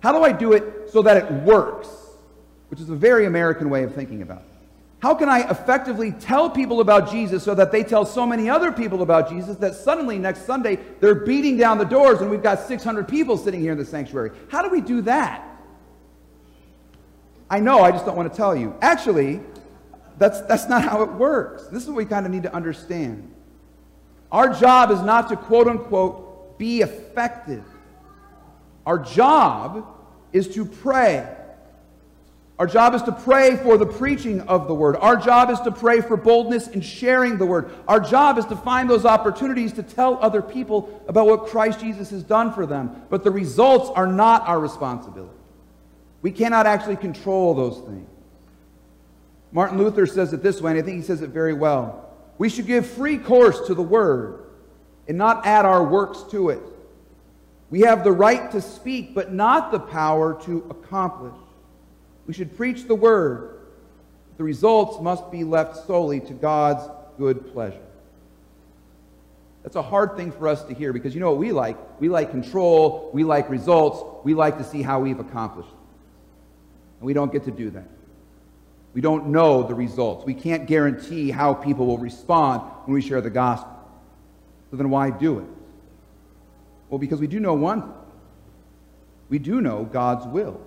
How 0.00 0.12
do 0.12 0.22
I 0.22 0.32
do 0.32 0.52
it 0.52 0.90
so 0.90 1.02
that 1.02 1.16
it 1.16 1.32
works? 1.42 1.88
Which 2.68 2.80
is 2.80 2.90
a 2.90 2.96
very 2.96 3.26
American 3.26 3.70
way 3.70 3.84
of 3.84 3.94
thinking 3.94 4.22
about 4.22 4.38
it. 4.38 4.55
How 5.00 5.14
can 5.14 5.28
I 5.28 5.48
effectively 5.50 6.12
tell 6.12 6.48
people 6.48 6.80
about 6.80 7.10
Jesus 7.10 7.42
so 7.42 7.54
that 7.54 7.70
they 7.70 7.84
tell 7.84 8.06
so 8.06 8.26
many 8.26 8.48
other 8.48 8.72
people 8.72 9.02
about 9.02 9.28
Jesus 9.28 9.56
that 9.58 9.74
suddenly 9.74 10.18
next 10.18 10.46
Sunday 10.46 10.78
they're 11.00 11.14
beating 11.14 11.56
down 11.58 11.78
the 11.78 11.84
doors 11.84 12.22
and 12.22 12.30
we've 12.30 12.42
got 12.42 12.60
600 12.66 13.06
people 13.06 13.36
sitting 13.36 13.60
here 13.60 13.72
in 13.72 13.78
the 13.78 13.84
sanctuary? 13.84 14.30
How 14.50 14.62
do 14.62 14.70
we 14.70 14.80
do 14.80 15.02
that? 15.02 15.46
I 17.50 17.60
know, 17.60 17.80
I 17.80 17.92
just 17.92 18.06
don't 18.06 18.16
want 18.16 18.32
to 18.32 18.36
tell 18.36 18.56
you. 18.56 18.74
Actually, 18.80 19.40
that's, 20.18 20.40
that's 20.42 20.68
not 20.68 20.82
how 20.82 21.02
it 21.02 21.12
works. 21.12 21.66
This 21.66 21.82
is 21.82 21.88
what 21.88 21.96
we 21.96 22.06
kind 22.06 22.24
of 22.24 22.32
need 22.32 22.42
to 22.44 22.54
understand. 22.54 23.32
Our 24.32 24.52
job 24.52 24.90
is 24.90 25.02
not 25.02 25.28
to 25.28 25.36
quote 25.36 25.68
unquote 25.68 26.58
be 26.58 26.80
effective. 26.80 27.64
Our 28.86 28.98
job 28.98 29.86
is 30.32 30.48
to 30.54 30.64
pray 30.64 31.35
our 32.58 32.66
job 32.66 32.94
is 32.94 33.02
to 33.02 33.12
pray 33.12 33.56
for 33.56 33.76
the 33.76 33.84
preaching 33.84 34.40
of 34.42 34.66
the 34.66 34.74
word. 34.74 34.96
Our 34.96 35.16
job 35.16 35.50
is 35.50 35.60
to 35.60 35.70
pray 35.70 36.00
for 36.00 36.16
boldness 36.16 36.68
in 36.68 36.80
sharing 36.80 37.36
the 37.36 37.44
word. 37.44 37.70
Our 37.86 38.00
job 38.00 38.38
is 38.38 38.46
to 38.46 38.56
find 38.56 38.88
those 38.88 39.04
opportunities 39.04 39.74
to 39.74 39.82
tell 39.82 40.18
other 40.22 40.40
people 40.40 41.04
about 41.06 41.26
what 41.26 41.46
Christ 41.46 41.80
Jesus 41.80 42.08
has 42.10 42.22
done 42.22 42.54
for 42.54 42.64
them. 42.64 43.02
But 43.10 43.24
the 43.24 43.30
results 43.30 43.90
are 43.94 44.06
not 44.06 44.48
our 44.48 44.58
responsibility. 44.58 45.36
We 46.22 46.30
cannot 46.30 46.66
actually 46.66 46.96
control 46.96 47.54
those 47.54 47.78
things. 47.86 48.08
Martin 49.52 49.76
Luther 49.76 50.06
says 50.06 50.32
it 50.32 50.42
this 50.42 50.60
way, 50.60 50.72
and 50.72 50.80
I 50.80 50.82
think 50.82 50.96
he 50.96 51.02
says 51.02 51.20
it 51.20 51.30
very 51.30 51.52
well. 51.52 52.10
We 52.38 52.48
should 52.48 52.66
give 52.66 52.86
free 52.86 53.18
course 53.18 53.66
to 53.66 53.74
the 53.74 53.82
word 53.82 54.46
and 55.06 55.18
not 55.18 55.46
add 55.46 55.66
our 55.66 55.84
works 55.84 56.22
to 56.30 56.48
it. 56.48 56.60
We 57.68 57.80
have 57.80 58.02
the 58.02 58.12
right 58.12 58.50
to 58.52 58.62
speak, 58.62 59.14
but 59.14 59.32
not 59.32 59.72
the 59.72 59.80
power 59.80 60.40
to 60.44 60.66
accomplish. 60.70 61.36
We 62.26 62.34
should 62.34 62.56
preach 62.56 62.86
the 62.86 62.94
word. 62.94 63.60
The 64.36 64.44
results 64.44 65.00
must 65.00 65.30
be 65.30 65.44
left 65.44 65.86
solely 65.86 66.20
to 66.20 66.32
God's 66.32 66.88
good 67.18 67.52
pleasure. 67.52 67.80
That's 69.62 69.76
a 69.76 69.82
hard 69.82 70.16
thing 70.16 70.30
for 70.30 70.46
us 70.46 70.62
to 70.64 70.74
hear 70.74 70.92
because 70.92 71.14
you 71.14 71.20
know 71.20 71.30
what 71.30 71.38
we 71.38 71.50
like? 71.52 71.76
We 72.00 72.08
like 72.08 72.30
control, 72.30 73.10
we 73.12 73.24
like 73.24 73.50
results, 73.50 74.00
we 74.24 74.34
like 74.34 74.58
to 74.58 74.64
see 74.64 74.82
how 74.82 75.00
we've 75.00 75.18
accomplished. 75.18 75.70
And 77.00 77.06
we 77.06 77.12
don't 77.12 77.32
get 77.32 77.44
to 77.44 77.50
do 77.50 77.70
that. 77.70 77.88
We 78.94 79.00
don't 79.00 79.26
know 79.28 79.62
the 79.62 79.74
results. 79.74 80.24
We 80.24 80.34
can't 80.34 80.66
guarantee 80.66 81.30
how 81.30 81.52
people 81.52 81.86
will 81.86 81.98
respond 81.98 82.62
when 82.84 82.94
we 82.94 83.02
share 83.02 83.20
the 83.20 83.30
gospel. 83.30 83.72
So 84.70 84.76
then 84.76 84.88
why 84.88 85.10
do 85.10 85.40
it? 85.40 85.46
Well, 86.88 86.98
because 86.98 87.20
we 87.20 87.26
do 87.26 87.40
know 87.40 87.54
one 87.54 87.82
thing. 87.82 87.92
We 89.28 89.38
do 89.38 89.60
know 89.60 89.84
God's 89.84 90.26
will. 90.26 90.60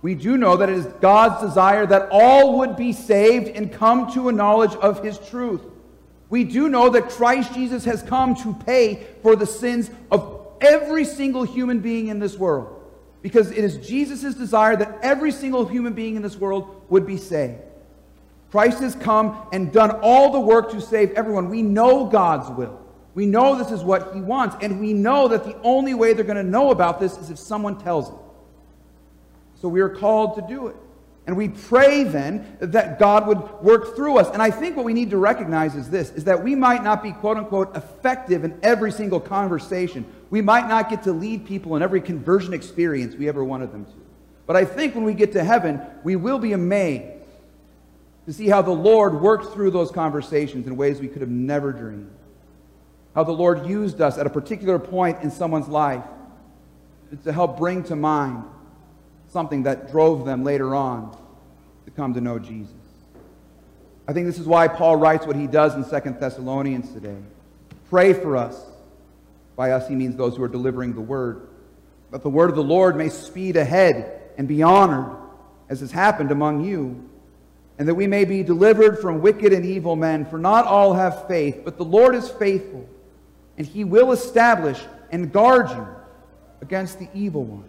We 0.00 0.14
do 0.14 0.36
know 0.36 0.56
that 0.56 0.68
it 0.68 0.76
is 0.76 0.86
God's 1.00 1.42
desire 1.42 1.84
that 1.86 2.08
all 2.10 2.58
would 2.58 2.76
be 2.76 2.92
saved 2.92 3.48
and 3.48 3.72
come 3.72 4.12
to 4.12 4.28
a 4.28 4.32
knowledge 4.32 4.74
of 4.74 5.02
his 5.02 5.18
truth. 5.18 5.62
We 6.30 6.44
do 6.44 6.68
know 6.68 6.90
that 6.90 7.08
Christ 7.10 7.54
Jesus 7.54 7.84
has 7.84 8.02
come 8.02 8.34
to 8.36 8.54
pay 8.54 9.06
for 9.22 9.34
the 9.34 9.46
sins 9.46 9.90
of 10.10 10.46
every 10.60 11.04
single 11.04 11.42
human 11.42 11.80
being 11.80 12.08
in 12.08 12.18
this 12.18 12.36
world. 12.36 12.74
Because 13.22 13.50
it 13.50 13.64
is 13.64 13.76
Jesus' 13.78 14.34
desire 14.34 14.76
that 14.76 14.98
every 15.02 15.32
single 15.32 15.66
human 15.66 15.94
being 15.94 16.14
in 16.14 16.22
this 16.22 16.36
world 16.36 16.82
would 16.88 17.06
be 17.06 17.16
saved. 17.16 17.60
Christ 18.50 18.78
has 18.80 18.94
come 18.94 19.48
and 19.52 19.72
done 19.72 19.90
all 20.02 20.32
the 20.32 20.40
work 20.40 20.70
to 20.70 20.80
save 20.80 21.10
everyone. 21.12 21.48
We 21.48 21.62
know 21.62 22.06
God's 22.06 22.48
will. 22.50 22.80
We 23.14 23.26
know 23.26 23.56
this 23.56 23.72
is 23.72 23.82
what 23.82 24.14
He 24.14 24.20
wants. 24.20 24.56
And 24.60 24.80
we 24.80 24.92
know 24.92 25.28
that 25.28 25.44
the 25.44 25.60
only 25.62 25.94
way 25.94 26.12
they're 26.12 26.24
going 26.24 26.36
to 26.36 26.42
know 26.42 26.70
about 26.70 27.00
this 27.00 27.18
is 27.18 27.30
if 27.30 27.38
someone 27.38 27.78
tells 27.78 28.10
them. 28.10 28.18
So 29.60 29.68
we 29.68 29.80
are 29.80 29.88
called 29.88 30.36
to 30.36 30.42
do 30.42 30.68
it. 30.68 30.76
And 31.26 31.36
we 31.36 31.50
pray 31.50 32.04
then 32.04 32.56
that 32.58 32.98
God 32.98 33.26
would 33.26 33.38
work 33.60 33.94
through 33.94 34.16
us. 34.16 34.30
And 34.32 34.40
I 34.40 34.50
think 34.50 34.76
what 34.76 34.86
we 34.86 34.94
need 34.94 35.10
to 35.10 35.18
recognize 35.18 35.74
is 35.74 35.90
this 35.90 36.10
is 36.12 36.24
that 36.24 36.42
we 36.42 36.54
might 36.54 36.82
not 36.82 37.02
be 37.02 37.12
quote 37.12 37.36
unquote 37.36 37.76
effective 37.76 38.44
in 38.44 38.58
every 38.62 38.90
single 38.90 39.20
conversation. 39.20 40.06
We 40.30 40.40
might 40.40 40.68
not 40.68 40.88
get 40.88 41.02
to 41.02 41.12
lead 41.12 41.44
people 41.44 41.76
in 41.76 41.82
every 41.82 42.00
conversion 42.00 42.54
experience 42.54 43.14
we 43.14 43.28
ever 43.28 43.44
wanted 43.44 43.72
them 43.72 43.84
to. 43.84 43.92
But 44.46 44.56
I 44.56 44.64
think 44.64 44.94
when 44.94 45.04
we 45.04 45.12
get 45.12 45.32
to 45.32 45.44
heaven, 45.44 45.82
we 46.02 46.16
will 46.16 46.38
be 46.38 46.54
amazed 46.54 47.12
to 48.24 48.32
see 48.32 48.48
how 48.48 48.62
the 48.62 48.70
Lord 48.70 49.20
worked 49.20 49.52
through 49.52 49.72
those 49.72 49.90
conversations 49.90 50.66
in 50.66 50.78
ways 50.78 50.98
we 50.98 51.08
could 51.08 51.20
have 51.20 51.30
never 51.30 51.72
dreamed. 51.72 52.10
How 53.14 53.24
the 53.24 53.32
Lord 53.32 53.66
used 53.66 54.00
us 54.00 54.16
at 54.16 54.26
a 54.26 54.30
particular 54.30 54.78
point 54.78 55.22
in 55.22 55.30
someone's 55.30 55.68
life 55.68 56.04
to 57.24 57.32
help 57.32 57.58
bring 57.58 57.82
to 57.84 57.96
mind 57.96 58.44
something 59.28 59.62
that 59.64 59.90
drove 59.90 60.24
them 60.24 60.44
later 60.44 60.74
on 60.74 61.16
to 61.84 61.90
come 61.90 62.14
to 62.14 62.20
know 62.20 62.38
Jesus. 62.38 62.74
I 64.06 64.12
think 64.12 64.26
this 64.26 64.38
is 64.38 64.46
why 64.46 64.68
Paul 64.68 64.96
writes 64.96 65.26
what 65.26 65.36
he 65.36 65.46
does 65.46 65.74
in 65.74 65.84
Second 65.84 66.18
Thessalonians 66.18 66.92
today. 66.92 67.18
Pray 67.90 68.14
for 68.14 68.36
us. 68.36 68.58
By 69.54 69.72
us, 69.72 69.88
he 69.88 69.94
means 69.94 70.16
those 70.16 70.36
who 70.36 70.42
are 70.42 70.48
delivering 70.48 70.94
the 70.94 71.00
word. 71.00 71.48
That 72.10 72.22
the 72.22 72.30
word 72.30 72.48
of 72.48 72.56
the 72.56 72.62
Lord 72.62 72.96
may 72.96 73.10
speed 73.10 73.56
ahead 73.56 74.22
and 74.38 74.48
be 74.48 74.62
honored, 74.62 75.14
as 75.68 75.80
has 75.80 75.90
happened 75.90 76.30
among 76.30 76.64
you, 76.64 77.06
and 77.78 77.86
that 77.86 77.94
we 77.94 78.06
may 78.06 78.24
be 78.24 78.42
delivered 78.42 78.98
from 78.98 79.20
wicked 79.20 79.52
and 79.52 79.64
evil 79.64 79.94
men. 79.94 80.24
For 80.24 80.38
not 80.38 80.64
all 80.64 80.94
have 80.94 81.28
faith, 81.28 81.62
but 81.64 81.76
the 81.76 81.84
Lord 81.84 82.14
is 82.14 82.30
faithful, 82.30 82.88
and 83.58 83.66
he 83.66 83.84
will 83.84 84.12
establish 84.12 84.80
and 85.10 85.30
guard 85.30 85.68
you 85.70 85.86
against 86.62 86.98
the 86.98 87.08
evil 87.12 87.44
one. 87.44 87.68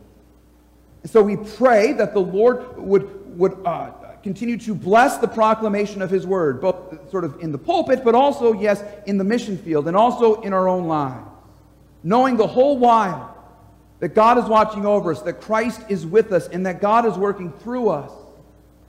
So 1.06 1.22
we 1.22 1.38
pray 1.38 1.94
that 1.94 2.14
the 2.14 2.20
Lord 2.20 2.78
would, 2.78 3.38
would 3.38 3.58
uh, 3.66 3.92
continue 4.22 4.58
to 4.58 4.76
bless 4.76 5.18
the 5.18 5.28
proclamation 5.28 6.02
of 6.02 6.10
his 6.10 6.28
word, 6.28 6.62
both 6.62 7.10
sort 7.10 7.24
of 7.24 7.40
in 7.42 7.52
the 7.52 7.58
pulpit, 7.58 8.04
but 8.04 8.16
also, 8.16 8.54
yes, 8.54 8.84
in 9.06 9.18
the 9.18 9.24
mission 9.24 9.58
field 9.58 9.88
and 9.88 9.96
also 9.96 10.42
in 10.42 10.54
our 10.54 10.68
own 10.68 10.88
lives. 10.88 11.26
Knowing 12.04 12.38
the 12.38 12.48
whole 12.48 12.78
while 12.78 13.36
that 14.00 14.10
God 14.10 14.38
is 14.38 14.46
watching 14.46 14.86
over 14.86 15.12
us, 15.12 15.22
that 15.22 15.42
Christ 15.42 15.82
is 15.90 16.06
with 16.06 16.32
us, 16.32 16.48
and 16.48 16.66
that 16.66 16.82
God 16.82 17.06
is 17.06 17.18
working 17.18 17.52
through 17.52 17.90
us 17.90 18.12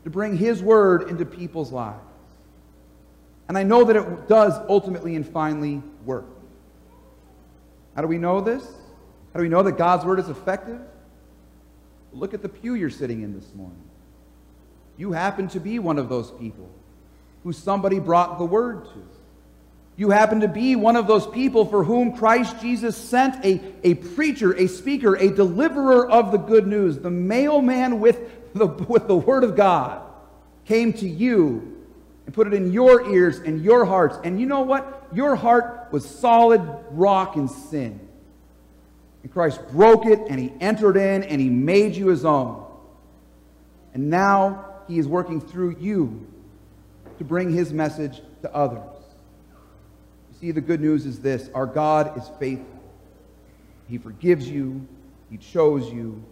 to 0.04 0.10
bring 0.10 0.36
his 0.36 0.62
word 0.62 1.08
into 1.08 1.24
people's 1.24 1.72
lives. 1.72 2.00
And 3.48 3.58
I 3.58 3.64
know 3.64 3.84
that 3.84 3.96
it 3.96 4.28
does 4.28 4.54
ultimately 4.68 5.16
and 5.16 5.26
finally 5.26 5.82
work. 6.04 6.26
How 7.96 8.02
do 8.02 8.08
we 8.08 8.18
know 8.18 8.40
this? 8.40 8.62
How 9.32 9.38
do 9.38 9.42
we 9.42 9.48
know 9.48 9.64
that 9.64 9.72
God's 9.72 10.04
word 10.04 10.20
is 10.20 10.28
effective? 10.28 10.80
Look 12.12 12.34
at 12.34 12.42
the 12.42 12.48
pew 12.48 12.74
you're 12.74 12.90
sitting 12.90 13.22
in 13.22 13.34
this 13.34 13.54
morning. 13.54 13.82
You 14.96 15.12
happen 15.12 15.48
to 15.48 15.60
be 15.60 15.78
one 15.78 15.98
of 15.98 16.08
those 16.08 16.30
people 16.32 16.68
who 17.42 17.52
somebody 17.52 17.98
brought 17.98 18.38
the 18.38 18.44
word 18.44 18.84
to. 18.84 19.08
You 19.96 20.10
happen 20.10 20.40
to 20.40 20.48
be 20.48 20.76
one 20.76 20.96
of 20.96 21.06
those 21.06 21.26
people 21.26 21.66
for 21.66 21.84
whom 21.84 22.16
Christ 22.16 22.60
Jesus 22.60 22.96
sent 22.96 23.44
a, 23.44 23.60
a 23.84 23.94
preacher, 23.94 24.54
a 24.54 24.66
speaker, 24.66 25.14
a 25.14 25.30
deliverer 25.30 26.08
of 26.08 26.32
the 26.32 26.38
good 26.38 26.66
news. 26.66 26.98
The 26.98 27.10
mailman 27.10 28.00
with 28.00 28.54
the, 28.54 28.66
with 28.66 29.08
the 29.08 29.16
word 29.16 29.44
of 29.44 29.56
God 29.56 30.02
came 30.64 30.92
to 30.94 31.08
you 31.08 31.84
and 32.26 32.34
put 32.34 32.46
it 32.46 32.54
in 32.54 32.72
your 32.72 33.10
ears 33.10 33.38
and 33.38 33.62
your 33.62 33.84
hearts. 33.84 34.18
And 34.24 34.40
you 34.40 34.46
know 34.46 34.62
what? 34.62 35.08
Your 35.12 35.36
heart 35.36 35.88
was 35.90 36.08
solid 36.08 36.62
rock 36.90 37.36
in 37.36 37.48
sin. 37.48 38.00
And 39.22 39.32
Christ 39.32 39.60
broke 39.70 40.06
it 40.06 40.18
and 40.28 40.38
he 40.38 40.52
entered 40.60 40.96
in 40.96 41.24
and 41.24 41.40
he 41.40 41.48
made 41.48 41.94
you 41.94 42.08
his 42.08 42.24
own. 42.24 42.66
And 43.92 44.08
now 44.08 44.66
he 44.88 44.98
is 44.98 45.06
working 45.06 45.40
through 45.40 45.76
you 45.78 46.26
to 47.18 47.24
bring 47.24 47.52
his 47.52 47.72
message 47.72 48.22
to 48.42 48.54
others. 48.54 48.96
You 50.32 50.38
see, 50.40 50.50
the 50.52 50.60
good 50.60 50.80
news 50.80 51.06
is 51.06 51.20
this 51.20 51.50
our 51.54 51.66
God 51.66 52.16
is 52.16 52.24
faithful. 52.38 52.66
He 53.88 53.98
forgives 53.98 54.48
you, 54.48 54.86
he 55.30 55.36
chose 55.36 55.90
you, 55.92 56.24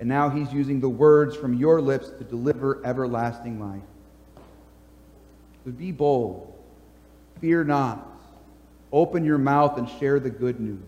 and 0.00 0.08
now 0.08 0.28
he's 0.28 0.52
using 0.52 0.80
the 0.80 0.88
words 0.88 1.36
from 1.36 1.54
your 1.54 1.80
lips 1.80 2.10
to 2.10 2.24
deliver 2.24 2.84
everlasting 2.84 3.60
life. 3.60 3.82
So 5.64 5.70
be 5.70 5.92
bold, 5.92 6.52
fear 7.40 7.64
not, 7.64 8.06
open 8.92 9.24
your 9.24 9.38
mouth 9.38 9.78
and 9.78 9.88
share 9.88 10.18
the 10.18 10.30
good 10.30 10.58
news. 10.58 10.82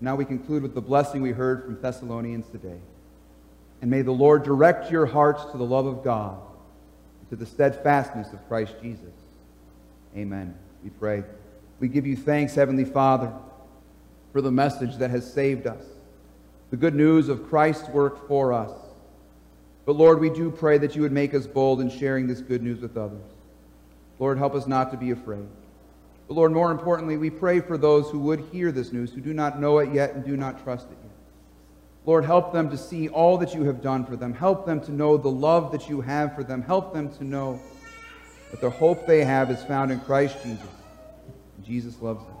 Now 0.00 0.14
we 0.14 0.24
conclude 0.24 0.62
with 0.62 0.74
the 0.74 0.80
blessing 0.80 1.22
we 1.22 1.30
heard 1.30 1.64
from 1.64 1.80
Thessalonians 1.80 2.48
today. 2.48 2.78
And 3.80 3.90
may 3.90 4.02
the 4.02 4.12
Lord 4.12 4.42
direct 4.42 4.90
your 4.90 5.06
hearts 5.06 5.44
to 5.52 5.58
the 5.58 5.64
love 5.64 5.86
of 5.86 6.02
God, 6.02 6.38
to 7.30 7.36
the 7.36 7.46
steadfastness 7.46 8.32
of 8.32 8.46
Christ 8.48 8.74
Jesus. 8.82 9.12
Amen. 10.16 10.54
We 10.82 10.90
pray. 10.90 11.24
We 11.80 11.88
give 11.88 12.06
you 12.06 12.16
thanks, 12.16 12.54
Heavenly 12.54 12.84
Father, 12.84 13.32
for 14.32 14.40
the 14.40 14.50
message 14.50 14.96
that 14.96 15.10
has 15.10 15.30
saved 15.30 15.66
us, 15.66 15.82
the 16.70 16.76
good 16.76 16.94
news 16.94 17.28
of 17.28 17.48
Christ's 17.48 17.88
work 17.88 18.26
for 18.28 18.52
us. 18.52 18.70
But 19.84 19.96
Lord, 19.96 20.20
we 20.20 20.30
do 20.30 20.50
pray 20.50 20.78
that 20.78 20.96
you 20.96 21.02
would 21.02 21.12
make 21.12 21.32
us 21.32 21.46
bold 21.46 21.80
in 21.80 21.90
sharing 21.90 22.26
this 22.26 22.40
good 22.40 22.62
news 22.62 22.80
with 22.80 22.96
others. 22.96 23.22
Lord, 24.18 24.38
help 24.38 24.54
us 24.54 24.66
not 24.66 24.90
to 24.90 24.96
be 24.96 25.10
afraid. 25.10 25.46
But 26.28 26.34
Lord, 26.34 26.52
more 26.52 26.70
importantly, 26.70 27.16
we 27.16 27.30
pray 27.30 27.60
for 27.60 27.78
those 27.78 28.10
who 28.10 28.18
would 28.20 28.40
hear 28.52 28.72
this 28.72 28.92
news, 28.92 29.12
who 29.12 29.20
do 29.20 29.32
not 29.32 29.60
know 29.60 29.78
it 29.78 29.92
yet 29.92 30.14
and 30.14 30.24
do 30.24 30.36
not 30.36 30.62
trust 30.62 30.86
it 30.86 30.98
yet. 31.02 31.12
Lord, 32.04 32.24
help 32.24 32.52
them 32.52 32.70
to 32.70 32.78
see 32.78 33.08
all 33.08 33.36
that 33.38 33.54
you 33.54 33.64
have 33.64 33.82
done 33.82 34.04
for 34.04 34.16
them. 34.16 34.32
Help 34.32 34.64
them 34.66 34.80
to 34.82 34.92
know 34.92 35.16
the 35.16 35.28
love 35.28 35.72
that 35.72 35.88
you 35.88 36.00
have 36.00 36.34
for 36.34 36.44
them. 36.44 36.62
Help 36.62 36.92
them 36.92 37.12
to 37.16 37.24
know 37.24 37.60
that 38.50 38.60
the 38.60 38.70
hope 38.70 39.06
they 39.06 39.24
have 39.24 39.50
is 39.50 39.62
found 39.64 39.90
in 39.90 40.00
Christ 40.00 40.36
Jesus. 40.42 40.66
Jesus 41.64 42.00
loves 42.00 42.24
them. 42.24 42.36